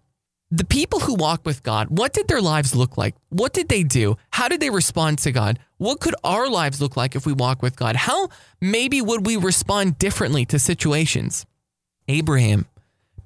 The 0.54 0.66
people 0.66 1.00
who 1.00 1.16
walk 1.16 1.46
with 1.46 1.64
God, 1.64 1.88
what 1.90 2.12
did 2.12 2.28
their 2.28 2.42
lives 2.42 2.76
look 2.76 2.98
like? 2.98 3.16
What 3.30 3.54
did 3.54 3.70
they 3.70 3.84
do? 3.84 4.18
How 4.32 4.50
did 4.50 4.60
they 4.60 4.70
respond 4.70 5.20
to 5.20 5.32
God? 5.32 5.60
What 5.78 6.02
could 6.02 6.16
our 6.24 6.50
lives 6.50 6.82
look 6.82 6.98
like 6.98 7.16
if 7.16 7.26
we 7.26 7.32
walk 7.32 7.62
with 7.62 7.78
God? 7.78 7.96
How 7.96 8.28
maybe 8.60 9.02
would 9.02 9.26
we 9.26 9.38
respond 9.38 9.98
differently 9.98 10.46
to 10.48 10.60
situations? 10.60 11.46
Abraham, 12.10 12.66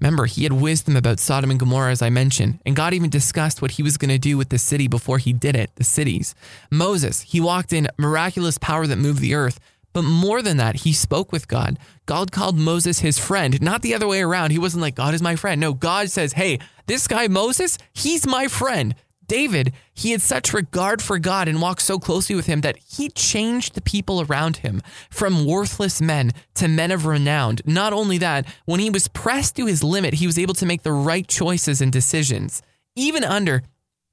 remember, 0.05 0.25
he 0.25 0.43
had 0.43 0.53
wisdom 0.53 0.95
about 0.95 1.19
Sodom 1.19 1.49
and 1.49 1.59
Gomorrah, 1.59 1.91
as 1.91 2.03
I 2.03 2.11
mentioned, 2.11 2.59
and 2.63 2.75
God 2.75 2.93
even 2.93 3.09
discussed 3.09 3.59
what 3.59 3.71
he 3.71 3.83
was 3.83 3.97
going 3.97 4.09
to 4.09 4.19
do 4.19 4.37
with 4.37 4.49
the 4.49 4.59
city 4.59 4.87
before 4.87 5.17
he 5.17 5.33
did 5.33 5.55
it, 5.55 5.71
the 5.75 5.83
cities. 5.83 6.35
Moses, 6.69 7.21
he 7.21 7.41
walked 7.41 7.73
in 7.73 7.87
miraculous 7.97 8.59
power 8.59 8.85
that 8.85 8.97
moved 8.97 9.19
the 9.19 9.33
earth. 9.33 9.59
But 9.93 10.03
more 10.03 10.41
than 10.41 10.57
that, 10.57 10.81
he 10.81 10.91
spoke 10.91 11.31
with 11.31 11.47
God. 11.47 11.79
God 12.05 12.31
called 12.31 12.57
Moses 12.57 12.99
his 12.99 13.17
friend, 13.17 13.61
not 13.61 13.81
the 13.81 13.95
other 13.95 14.07
way 14.07 14.21
around. 14.21 14.51
He 14.51 14.59
wasn't 14.59 14.81
like, 14.81 14.93
God 14.93 15.13
is 15.13 15.21
my 15.21 15.37
friend. 15.37 15.59
No, 15.59 15.73
God 15.73 16.11
says, 16.11 16.33
hey, 16.33 16.59
this 16.85 17.07
guy, 17.07 17.27
Moses, 17.27 17.77
he's 17.93 18.27
my 18.27 18.47
friend. 18.47 18.93
David, 19.27 19.73
he 19.93 20.11
had 20.11 20.21
such 20.21 20.53
regard 20.53 21.01
for 21.01 21.19
God 21.19 21.47
and 21.47 21.61
walked 21.61 21.81
so 21.81 21.99
closely 21.99 22.35
with 22.35 22.45
him 22.45 22.61
that 22.61 22.77
he 22.77 23.09
changed 23.09 23.73
the 23.73 23.81
people 23.81 24.21
around 24.21 24.57
him 24.57 24.81
from 25.09 25.45
worthless 25.45 26.01
men 26.01 26.31
to 26.55 26.67
men 26.67 26.91
of 26.91 27.05
renown. 27.05 27.57
Not 27.65 27.93
only 27.93 28.17
that, 28.19 28.45
when 28.65 28.79
he 28.79 28.89
was 28.89 29.07
pressed 29.07 29.55
to 29.57 29.65
his 29.65 29.83
limit, 29.83 30.15
he 30.15 30.27
was 30.27 30.37
able 30.37 30.53
to 30.55 30.65
make 30.65 30.83
the 30.83 30.91
right 30.91 31.27
choices 31.27 31.81
and 31.81 31.91
decisions, 31.91 32.61
even 32.95 33.23
under 33.23 33.63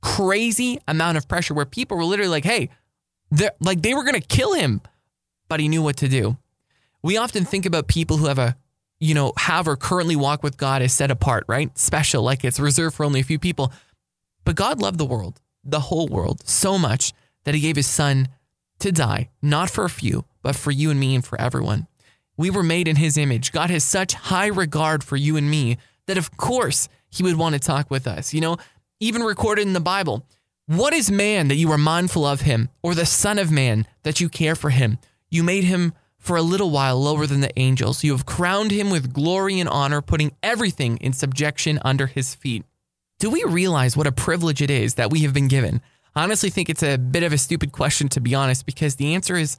crazy 0.00 0.78
amount 0.88 1.16
of 1.16 1.28
pressure 1.28 1.54
where 1.54 1.64
people 1.64 1.96
were 1.96 2.04
literally 2.04 2.30
like, 2.30 2.44
hey, 2.44 2.70
like 3.60 3.82
they 3.82 3.94
were 3.94 4.04
going 4.04 4.20
to 4.20 4.26
kill 4.26 4.54
him 4.54 4.80
but 5.52 5.60
he 5.60 5.68
knew 5.68 5.82
what 5.82 5.98
to 5.98 6.08
do. 6.08 6.38
We 7.02 7.18
often 7.18 7.44
think 7.44 7.66
about 7.66 7.86
people 7.86 8.16
who 8.16 8.24
have 8.24 8.38
a, 8.38 8.56
you 8.98 9.12
know, 9.12 9.34
have 9.36 9.68
or 9.68 9.76
currently 9.76 10.16
walk 10.16 10.42
with 10.42 10.56
God 10.56 10.80
as 10.80 10.94
set 10.94 11.10
apart, 11.10 11.44
right? 11.46 11.76
Special, 11.76 12.22
like 12.22 12.42
it's 12.42 12.58
reserved 12.58 12.96
for 12.96 13.04
only 13.04 13.20
a 13.20 13.22
few 13.22 13.38
people. 13.38 13.70
But 14.44 14.56
God 14.56 14.80
loved 14.80 14.98
the 14.98 15.04
world, 15.04 15.40
the 15.64 15.80
whole 15.80 16.08
world, 16.08 16.46
so 16.46 16.78
much 16.78 17.12
that 17.44 17.54
he 17.54 17.60
gave 17.60 17.76
his 17.76 17.86
son 17.86 18.28
to 18.80 18.92
die, 18.92 19.30
not 19.40 19.70
for 19.70 19.84
a 19.84 19.90
few, 19.90 20.24
but 20.42 20.56
for 20.56 20.70
you 20.70 20.90
and 20.90 20.98
me 20.98 21.14
and 21.14 21.24
for 21.24 21.40
everyone. 21.40 21.86
We 22.36 22.50
were 22.50 22.62
made 22.62 22.88
in 22.88 22.96
his 22.96 23.16
image. 23.16 23.52
God 23.52 23.70
has 23.70 23.84
such 23.84 24.14
high 24.14 24.48
regard 24.48 25.04
for 25.04 25.16
you 25.16 25.36
and 25.36 25.50
me 25.50 25.78
that, 26.06 26.18
of 26.18 26.36
course, 26.36 26.88
he 27.10 27.22
would 27.22 27.36
want 27.36 27.54
to 27.54 27.60
talk 27.60 27.90
with 27.90 28.06
us. 28.06 28.34
You 28.34 28.40
know, 28.40 28.56
even 29.00 29.22
recorded 29.22 29.66
in 29.66 29.72
the 29.72 29.80
Bible, 29.80 30.26
what 30.66 30.94
is 30.94 31.10
man 31.10 31.48
that 31.48 31.56
you 31.56 31.70
are 31.70 31.78
mindful 31.78 32.24
of 32.24 32.42
him, 32.42 32.68
or 32.82 32.94
the 32.94 33.06
Son 33.06 33.38
of 33.38 33.50
Man 33.50 33.86
that 34.02 34.20
you 34.20 34.28
care 34.28 34.54
for 34.54 34.70
him? 34.70 34.98
You 35.28 35.42
made 35.42 35.64
him 35.64 35.92
for 36.18 36.36
a 36.36 36.42
little 36.42 36.70
while 36.70 37.00
lower 37.00 37.26
than 37.26 37.40
the 37.40 37.58
angels. 37.58 38.04
You 38.04 38.12
have 38.12 38.26
crowned 38.26 38.70
him 38.70 38.90
with 38.90 39.12
glory 39.12 39.58
and 39.58 39.68
honor, 39.68 40.00
putting 40.00 40.34
everything 40.42 40.96
in 40.98 41.12
subjection 41.12 41.80
under 41.84 42.06
his 42.06 42.34
feet. 42.34 42.64
Do 43.22 43.30
we 43.30 43.44
realize 43.44 43.96
what 43.96 44.08
a 44.08 44.10
privilege 44.10 44.60
it 44.62 44.68
is 44.68 44.94
that 44.94 45.12
we 45.12 45.20
have 45.20 45.32
been 45.32 45.46
given? 45.46 45.80
I 46.16 46.24
honestly 46.24 46.50
think 46.50 46.68
it's 46.68 46.82
a 46.82 46.96
bit 46.98 47.22
of 47.22 47.32
a 47.32 47.38
stupid 47.38 47.70
question, 47.70 48.08
to 48.08 48.20
be 48.20 48.34
honest, 48.34 48.66
because 48.66 48.96
the 48.96 49.14
answer 49.14 49.36
is 49.36 49.58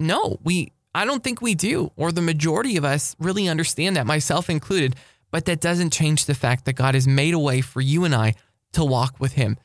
no. 0.00 0.40
We, 0.42 0.72
I 0.92 1.04
don't 1.04 1.22
think 1.22 1.40
we 1.40 1.54
do, 1.54 1.92
or 1.96 2.10
the 2.10 2.20
majority 2.20 2.76
of 2.76 2.84
us 2.84 3.14
really 3.20 3.46
understand 3.46 3.94
that, 3.94 4.08
myself 4.08 4.50
included. 4.50 4.96
But 5.30 5.44
that 5.44 5.60
doesn't 5.60 5.92
change 5.92 6.24
the 6.24 6.34
fact 6.34 6.64
that 6.64 6.72
God 6.72 6.94
has 6.94 7.06
made 7.06 7.32
a 7.32 7.38
way 7.38 7.60
for 7.60 7.80
you 7.80 8.02
and 8.02 8.12
I 8.12 8.34
to 8.72 8.84
walk 8.84 9.20
with 9.20 9.34
Him. 9.34 9.56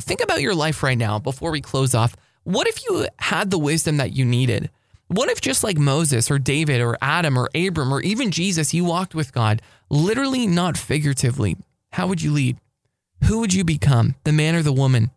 Think 0.00 0.20
about 0.20 0.40
your 0.40 0.56
life 0.56 0.82
right 0.82 0.98
now 0.98 1.20
before 1.20 1.52
we 1.52 1.60
close 1.60 1.94
off. 1.94 2.16
What 2.42 2.66
if 2.66 2.84
you 2.84 3.06
had 3.20 3.50
the 3.52 3.60
wisdom 3.60 3.98
that 3.98 4.16
you 4.16 4.24
needed? 4.24 4.70
What 5.06 5.28
if, 5.28 5.40
just 5.40 5.62
like 5.62 5.78
Moses 5.78 6.32
or 6.32 6.40
David 6.40 6.80
or 6.80 6.98
Adam 7.00 7.38
or 7.38 7.48
Abram 7.54 7.94
or 7.94 8.00
even 8.00 8.32
Jesus, 8.32 8.74
you 8.74 8.84
walked 8.84 9.14
with 9.14 9.32
God, 9.32 9.62
literally, 9.88 10.48
not 10.48 10.76
figuratively? 10.76 11.56
How 11.96 12.06
would 12.08 12.20
you 12.20 12.30
lead? 12.30 12.58
Who 13.24 13.40
would 13.40 13.54
you 13.54 13.64
become, 13.64 14.16
the 14.24 14.30
man 14.30 14.54
or 14.54 14.60
the 14.60 14.70
woman? 14.70 15.12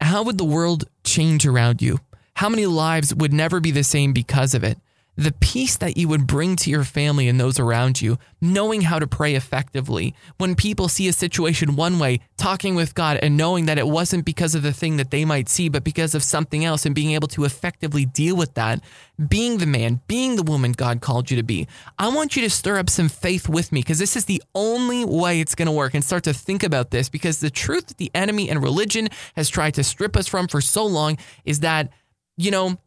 How 0.00 0.22
would 0.22 0.38
the 0.38 0.42
world 0.42 0.88
change 1.04 1.44
around 1.44 1.82
you? 1.82 1.98
How 2.36 2.48
many 2.48 2.64
lives 2.64 3.14
would 3.14 3.30
never 3.30 3.60
be 3.60 3.72
the 3.72 3.84
same 3.84 4.14
because 4.14 4.54
of 4.54 4.64
it? 4.64 4.78
The 5.18 5.32
peace 5.40 5.76
that 5.76 5.96
you 5.96 6.06
would 6.06 6.28
bring 6.28 6.54
to 6.54 6.70
your 6.70 6.84
family 6.84 7.26
and 7.26 7.40
those 7.40 7.58
around 7.58 8.00
you, 8.00 8.16
knowing 8.40 8.82
how 8.82 9.00
to 9.00 9.06
pray 9.06 9.34
effectively. 9.34 10.14
When 10.38 10.54
people 10.54 10.88
see 10.88 11.08
a 11.08 11.12
situation 11.12 11.74
one 11.74 11.98
way, 11.98 12.20
talking 12.36 12.76
with 12.76 12.94
God 12.94 13.18
and 13.20 13.36
knowing 13.36 13.66
that 13.66 13.78
it 13.78 13.88
wasn't 13.88 14.24
because 14.24 14.54
of 14.54 14.62
the 14.62 14.72
thing 14.72 14.96
that 14.96 15.10
they 15.10 15.24
might 15.24 15.48
see, 15.48 15.68
but 15.68 15.82
because 15.82 16.14
of 16.14 16.22
something 16.22 16.64
else 16.64 16.86
and 16.86 16.94
being 16.94 17.10
able 17.14 17.26
to 17.28 17.44
effectively 17.44 18.04
deal 18.04 18.36
with 18.36 18.54
that, 18.54 18.80
being 19.28 19.58
the 19.58 19.66
man, 19.66 20.00
being 20.06 20.36
the 20.36 20.44
woman 20.44 20.70
God 20.70 21.00
called 21.00 21.32
you 21.32 21.36
to 21.36 21.42
be. 21.42 21.66
I 21.98 22.08
want 22.10 22.36
you 22.36 22.42
to 22.42 22.50
stir 22.50 22.78
up 22.78 22.88
some 22.88 23.08
faith 23.08 23.48
with 23.48 23.72
me 23.72 23.80
because 23.80 23.98
this 23.98 24.16
is 24.16 24.26
the 24.26 24.40
only 24.54 25.04
way 25.04 25.40
it's 25.40 25.56
going 25.56 25.66
to 25.66 25.72
work 25.72 25.94
and 25.94 26.04
start 26.04 26.22
to 26.24 26.32
think 26.32 26.62
about 26.62 26.92
this 26.92 27.08
because 27.08 27.40
the 27.40 27.50
truth 27.50 27.88
that 27.88 27.96
the 27.96 28.12
enemy 28.14 28.48
and 28.48 28.62
religion 28.62 29.08
has 29.34 29.48
tried 29.48 29.74
to 29.74 29.82
strip 29.82 30.16
us 30.16 30.28
from 30.28 30.46
for 30.46 30.60
so 30.60 30.86
long 30.86 31.18
is 31.44 31.58
that, 31.60 31.90
you 32.36 32.52
know, 32.52 32.78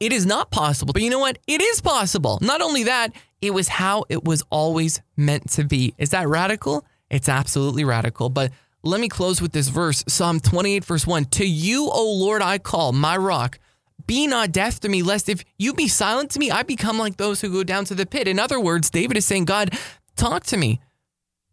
it 0.00 0.12
is 0.12 0.26
not 0.26 0.50
possible. 0.50 0.92
But 0.92 1.02
you 1.02 1.10
know 1.10 1.18
what? 1.18 1.38
It 1.46 1.60
is 1.60 1.80
possible. 1.80 2.38
Not 2.40 2.60
only 2.60 2.84
that, 2.84 3.12
it 3.40 3.52
was 3.52 3.68
how 3.68 4.04
it 4.08 4.24
was 4.24 4.42
always 4.50 5.00
meant 5.16 5.50
to 5.52 5.64
be. 5.64 5.94
Is 5.98 6.10
that 6.10 6.28
radical? 6.28 6.84
It's 7.10 7.28
absolutely 7.28 7.84
radical. 7.84 8.28
But 8.28 8.52
let 8.82 9.00
me 9.00 9.08
close 9.08 9.40
with 9.40 9.52
this 9.52 9.68
verse 9.68 10.04
Psalm 10.08 10.40
28, 10.40 10.84
verse 10.84 11.06
1 11.06 11.24
To 11.26 11.46
you, 11.46 11.88
O 11.90 12.12
Lord, 12.12 12.42
I 12.42 12.58
call, 12.58 12.92
my 12.92 13.16
rock. 13.16 13.58
Be 14.06 14.26
not 14.26 14.52
deaf 14.52 14.80
to 14.80 14.88
me, 14.88 15.02
lest 15.02 15.28
if 15.28 15.44
you 15.56 15.72
be 15.72 15.88
silent 15.88 16.30
to 16.32 16.38
me, 16.38 16.50
I 16.50 16.62
become 16.62 16.98
like 16.98 17.16
those 17.16 17.40
who 17.40 17.50
go 17.50 17.64
down 17.64 17.86
to 17.86 17.94
the 17.94 18.04
pit. 18.04 18.28
In 18.28 18.38
other 18.38 18.60
words, 18.60 18.90
David 18.90 19.16
is 19.16 19.24
saying, 19.24 19.46
God, 19.46 19.78
talk 20.16 20.44
to 20.46 20.56
me. 20.56 20.80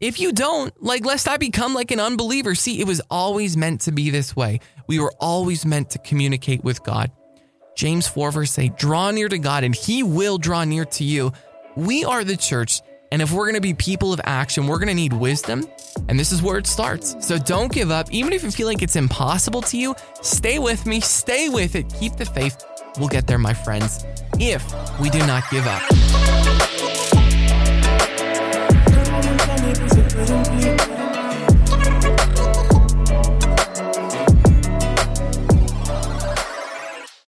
If 0.02 0.20
you 0.20 0.34
don't, 0.34 0.74
like, 0.84 1.06
lest 1.06 1.30
I 1.30 1.38
become 1.38 1.76
like 1.76 1.92
an 1.92 2.00
unbeliever. 2.00 2.56
See, 2.56 2.82
it 2.82 2.88
was 2.88 3.02
always 3.10 3.56
meant 3.56 3.82
to 3.82 3.92
be 3.92 4.10
this 4.10 4.36
way. 4.36 4.60
We 4.88 5.00
were 5.00 5.14
always 5.20 5.66
meant 5.66 5.92
to 5.92 6.00
communicate 6.00 6.64
with 6.64 6.84
God. 6.84 7.12
James 7.82 8.08
4, 8.08 8.32
verse 8.32 8.60
8 8.60 8.78
draw 8.78 9.10
near 9.10 9.28
to 9.28 9.40
God, 9.40 9.64
and 9.64 9.74
he 9.74 10.04
will 10.04 10.38
draw 10.38 10.64
near 10.64 10.86
to 10.86 11.04
you. 11.04 11.34
We 11.76 12.06
are 12.06 12.24
the 12.24 12.38
church, 12.38 12.84
and 13.12 13.24
if 13.24 13.32
we're 13.32 13.46
going 13.46 13.56
to 13.56 13.60
be 13.60 13.74
people 13.74 14.14
of 14.14 14.22
action, 14.24 14.68
we're 14.68 14.78
going 14.78 14.90
to 14.90 14.94
need 14.94 15.14
wisdom. 15.14 15.68
And 16.08 16.20
this 16.20 16.32
is 16.32 16.44
where 16.44 16.60
it 16.60 16.68
starts. 16.68 17.16
So 17.26 17.40
don't 17.40 17.72
give 17.72 17.90
up. 17.90 18.12
Even 18.12 18.34
if 18.34 18.44
you 18.44 18.52
feel 18.52 18.68
like 18.68 18.84
it's 18.84 18.96
impossible 18.96 19.64
to 19.64 19.80
you, 19.80 19.96
stay 20.22 20.60
with 20.60 20.86
me, 20.86 21.00
stay 21.00 21.50
with 21.50 21.74
it, 21.74 21.92
keep 22.00 22.18
the 22.18 22.26
faith. 22.26 22.64
We'll 23.00 23.08
get 23.08 23.26
there, 23.26 23.40
my 23.40 23.56
friends, 23.56 24.06
if 24.38 24.64
we 25.00 25.10
do 25.10 25.18
not 25.26 25.50
give 25.50 25.66
up. 25.66 26.81